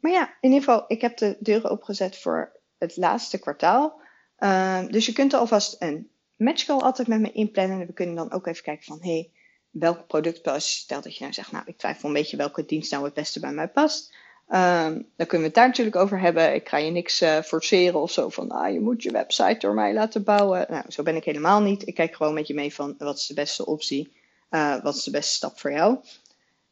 maar 0.01 0.13
ja, 0.13 0.35
in 0.41 0.51
ieder 0.51 0.59
geval, 0.59 0.85
ik 0.87 1.01
heb 1.01 1.17
de 1.17 1.37
deuren 1.41 1.71
opgezet 1.71 2.19
voor 2.19 2.61
het 2.79 2.97
laatste 2.97 3.39
kwartaal. 3.39 4.01
Uh, 4.39 4.87
dus 4.89 5.07
je 5.07 5.13
kunt 5.13 5.35
alvast 5.35 5.77
een 5.79 6.11
matchcall 6.37 6.81
altijd 6.81 7.09
met 7.09 7.21
me 7.21 7.33
inplannen. 7.33 7.81
En 7.81 7.87
we 7.87 7.93
kunnen 7.93 8.15
dan 8.15 8.33
ook 8.33 8.47
even 8.47 8.63
kijken 8.63 8.85
van, 8.85 8.99
hey, 9.03 9.31
welk 9.71 10.07
product 10.07 10.43
past. 10.43 10.69
Stel 10.69 11.01
dat 11.01 11.15
je 11.15 11.21
nou 11.21 11.33
zegt, 11.33 11.53
nou 11.53 11.65
ik 11.67 11.79
twijfel 11.79 12.09
een 12.09 12.15
beetje 12.15 12.37
welke 12.37 12.65
dienst 12.65 12.91
nou 12.91 13.05
het 13.05 13.15
beste 13.15 13.41
bij 13.41 13.53
mij 13.53 13.69
past. 13.69 14.15
Um, 14.49 15.07
dan 15.17 15.27
kunnen 15.27 15.39
we 15.39 15.45
het 15.45 15.55
daar 15.55 15.67
natuurlijk 15.67 15.97
over 15.97 16.21
hebben. 16.21 16.55
Ik 16.55 16.69
ga 16.69 16.77
je 16.77 16.91
niks 16.91 17.23
uh, 17.23 17.41
forceren 17.41 18.01
of 18.01 18.11
zo 18.11 18.29
van, 18.29 18.51
ah, 18.51 18.73
je 18.73 18.81
moet 18.81 19.03
je 19.03 19.11
website 19.11 19.59
door 19.59 19.75
mij 19.75 19.95
laten 19.95 20.25
bouwen. 20.25 20.67
Nou, 20.69 20.85
zo 20.89 21.03
ben 21.03 21.17
ik 21.17 21.25
helemaal 21.25 21.61
niet. 21.61 21.87
Ik 21.87 21.95
kijk 21.95 22.15
gewoon 22.15 22.35
met 22.35 22.47
je 22.47 22.55
mee 22.55 22.75
van, 22.75 22.95
wat 22.99 23.17
is 23.17 23.27
de 23.27 23.35
beste 23.35 23.67
optie? 23.67 24.13
Uh, 24.51 24.83
wat 24.83 24.95
is 24.95 25.03
de 25.03 25.11
beste 25.11 25.35
stap 25.35 25.59
voor 25.59 25.73
jou? 25.73 25.99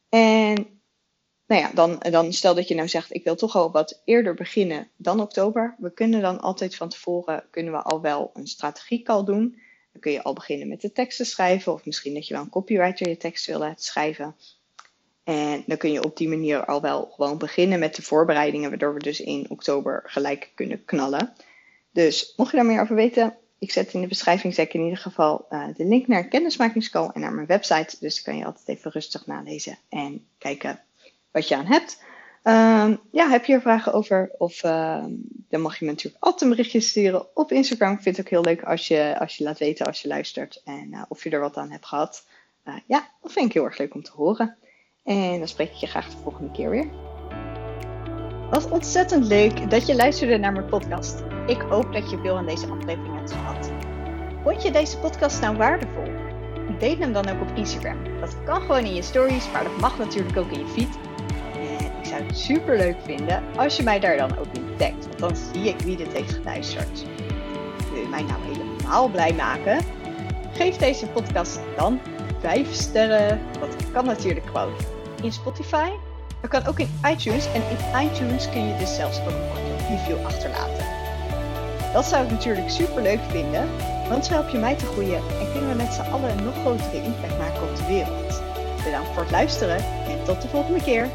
En 0.09 0.81
nou 1.47 1.61
ja, 1.61 1.71
dan, 1.73 1.99
dan 1.99 2.33
stel 2.33 2.55
dat 2.55 2.67
je 2.67 2.75
nou 2.75 2.87
zegt, 2.87 3.13
ik 3.13 3.23
wil 3.23 3.35
toch 3.35 3.55
al 3.55 3.71
wat 3.71 4.01
eerder 4.05 4.33
beginnen 4.33 4.89
dan 4.95 5.21
oktober. 5.21 5.75
We 5.77 5.93
kunnen 5.93 6.21
dan 6.21 6.39
altijd 6.39 6.75
van 6.75 6.89
tevoren, 6.89 7.43
kunnen 7.49 7.73
we 7.73 7.81
al 7.81 8.01
wel 8.01 8.31
een 8.33 8.47
strategiecall 8.47 9.23
doen. 9.23 9.61
Dan 9.91 10.01
kun 10.01 10.11
je 10.11 10.23
al 10.23 10.33
beginnen 10.33 10.67
met 10.67 10.81
de 10.81 10.91
teksten 10.91 11.25
schrijven. 11.25 11.73
Of 11.73 11.85
misschien 11.85 12.13
dat 12.13 12.27
je 12.27 12.33
wel 12.33 12.43
een 12.43 12.49
copywriter 12.49 13.09
je 13.09 13.17
tekst 13.17 13.45
wil 13.45 13.59
laten 13.59 13.83
schrijven. 13.83 14.35
En 15.23 15.63
dan 15.65 15.77
kun 15.77 15.91
je 15.91 16.03
op 16.03 16.17
die 16.17 16.29
manier 16.29 16.65
al 16.65 16.81
wel 16.81 17.11
gewoon 17.15 17.37
beginnen 17.37 17.79
met 17.79 17.95
de 17.95 18.01
voorbereidingen, 18.01 18.69
waardoor 18.69 18.93
we 18.93 18.99
dus 18.99 19.21
in 19.21 19.45
oktober 19.49 20.03
gelijk 20.05 20.51
kunnen 20.55 20.85
knallen. 20.85 21.33
Dus 21.91 22.33
mocht 22.37 22.51
je 22.51 22.57
daar 22.57 22.65
meer 22.65 22.81
over 22.81 22.95
weten, 22.95 23.37
ik 23.63 23.71
zet 23.71 23.93
in 23.93 24.01
de 24.01 24.07
beschrijving 24.07 24.53
zeker 24.53 24.79
in 24.79 24.85
ieder 24.85 24.99
geval 24.99 25.45
uh, 25.49 25.67
de 25.75 25.85
link 25.85 26.07
naar 26.07 26.27
kennismakingscall 26.27 27.09
en 27.13 27.21
naar 27.21 27.33
mijn 27.33 27.47
website. 27.47 27.95
Dus 27.99 28.15
dan 28.15 28.23
kan 28.23 28.37
je 28.37 28.45
altijd 28.45 28.67
even 28.67 28.91
rustig 28.91 29.25
nalezen 29.25 29.77
en 29.89 30.25
kijken 30.37 30.79
wat 31.31 31.47
je 31.47 31.55
aan 31.55 31.65
hebt. 31.65 32.03
Um, 32.43 32.99
ja, 33.11 33.29
heb 33.29 33.45
je 33.45 33.53
er 33.53 33.61
vragen 33.61 33.93
over? 33.93 34.31
Of 34.37 34.63
uh, 34.63 35.05
dan 35.49 35.61
mag 35.61 35.79
je 35.79 35.85
me 35.85 35.91
natuurlijk 35.91 36.23
altijd 36.23 36.41
een 36.41 36.49
berichtje 36.49 36.79
sturen 36.79 37.35
op 37.35 37.51
Instagram. 37.51 37.93
Ik 37.93 38.01
vind 38.01 38.17
het 38.17 38.25
ook 38.25 38.31
heel 38.31 38.43
leuk 38.43 38.63
als 38.63 38.87
je, 38.87 39.19
als 39.19 39.37
je 39.37 39.43
laat 39.43 39.59
weten 39.59 39.85
als 39.85 40.01
je 40.01 40.07
luistert 40.07 40.61
en 40.65 40.87
uh, 40.91 41.01
of 41.07 41.23
je 41.23 41.29
er 41.29 41.39
wat 41.39 41.57
aan 41.57 41.71
hebt 41.71 41.85
gehad. 41.85 42.27
Uh, 42.65 42.75
ja, 42.85 43.11
dat 43.21 43.31
vind 43.31 43.45
ik 43.45 43.53
heel 43.53 43.65
erg 43.65 43.77
leuk 43.77 43.93
om 43.93 44.03
te 44.03 44.11
horen. 44.11 44.57
En 45.03 45.37
dan 45.37 45.47
spreek 45.47 45.69
ik 45.69 45.75
je 45.75 45.87
graag 45.87 46.09
de 46.09 46.17
volgende 46.17 46.51
keer 46.51 46.69
weer. 46.69 46.87
Wat 48.49 48.69
ontzettend 48.69 49.25
leuk 49.25 49.69
dat 49.69 49.87
je 49.87 49.95
luisterde 49.95 50.37
naar 50.37 50.51
mijn 50.51 50.65
podcast. 50.65 51.23
Ik 51.47 51.61
hoop 51.61 51.93
dat 51.93 52.09
je 52.09 52.19
veel 52.19 52.37
aan 52.37 52.45
deze 52.45 52.67
aflevering 52.67 53.15
hebt 53.15 53.31
gehad. 53.31 53.71
Vond 54.43 54.63
je 54.63 54.71
deze 54.71 54.97
podcast 54.97 55.41
nou 55.41 55.57
waardevol? 55.57 56.03
Deel 56.79 56.97
hem 56.97 57.13
dan 57.13 57.29
ook 57.29 57.41
op 57.41 57.55
Instagram. 57.55 58.19
Dat 58.19 58.43
kan 58.43 58.61
gewoon 58.61 58.85
in 58.85 58.93
je 58.93 59.01
stories, 59.01 59.51
maar 59.51 59.63
dat 59.63 59.77
mag 59.77 59.97
natuurlijk 59.97 60.37
ook 60.37 60.51
in 60.51 60.59
je 60.59 60.67
feed. 60.67 60.97
En 61.53 61.85
ik 61.99 62.05
zou 62.05 62.23
het 62.23 62.37
super 62.37 62.77
leuk 62.77 62.97
vinden 63.01 63.43
als 63.55 63.77
je 63.77 63.83
mij 63.83 63.99
daar 63.99 64.17
dan 64.17 64.37
ook 64.37 64.53
in 64.53 64.75
tagt, 64.77 65.05
want 65.05 65.19
dan 65.19 65.35
zie 65.35 65.69
ik 65.69 65.79
wie 65.79 65.97
dit 65.97 66.13
heeft 66.13 66.33
geluisterd. 66.33 67.05
Wil 67.91 68.01
je 68.01 68.07
mij 68.07 68.23
nou 68.23 68.41
helemaal 68.41 69.07
blij 69.07 69.33
maken? 69.33 69.79
Geef 70.53 70.75
deze 70.75 71.07
podcast 71.07 71.59
dan 71.75 71.99
5 72.43 72.73
sterren. 72.73 73.39
Dat 73.59 73.75
kan 73.91 74.05
natuurlijk 74.05 74.45
gewoon 74.45 74.73
in 75.21 75.31
Spotify. 75.31 75.89
Dat 76.41 76.49
kan 76.49 76.65
ook 76.65 76.79
in 76.79 76.99
iTunes. 77.11 77.45
En 77.53 77.61
in 77.69 78.07
iTunes 78.07 78.49
kun 78.49 78.67
je 78.67 78.77
dus 78.77 78.95
zelfs 78.95 79.19
ook 79.19 79.27
een 79.27 79.87
review 79.89 80.25
achterlaten. 80.25 80.85
Dat 81.93 82.05
zou 82.05 82.25
ik 82.25 82.31
natuurlijk 82.31 82.69
super 82.69 83.01
leuk 83.01 83.19
vinden, 83.29 83.69
want 84.09 84.25
zo 84.25 84.33
help 84.33 84.49
je 84.49 84.57
mij 84.57 84.75
te 84.75 84.85
groeien 84.85 85.21
en 85.39 85.51
kunnen 85.51 85.69
we 85.69 85.75
met 85.75 85.93
z'n 85.93 86.11
allen 86.11 86.29
een 86.29 86.43
nog 86.43 86.55
grotere 86.61 87.03
impact 87.03 87.37
maken 87.37 87.61
op 87.61 87.75
de 87.75 87.85
wereld. 87.87 88.41
Bedankt 88.83 89.09
voor 89.13 89.21
het 89.21 89.31
luisteren 89.31 89.77
en 90.07 90.23
tot 90.25 90.41
de 90.41 90.47
volgende 90.47 90.81
keer. 90.81 91.09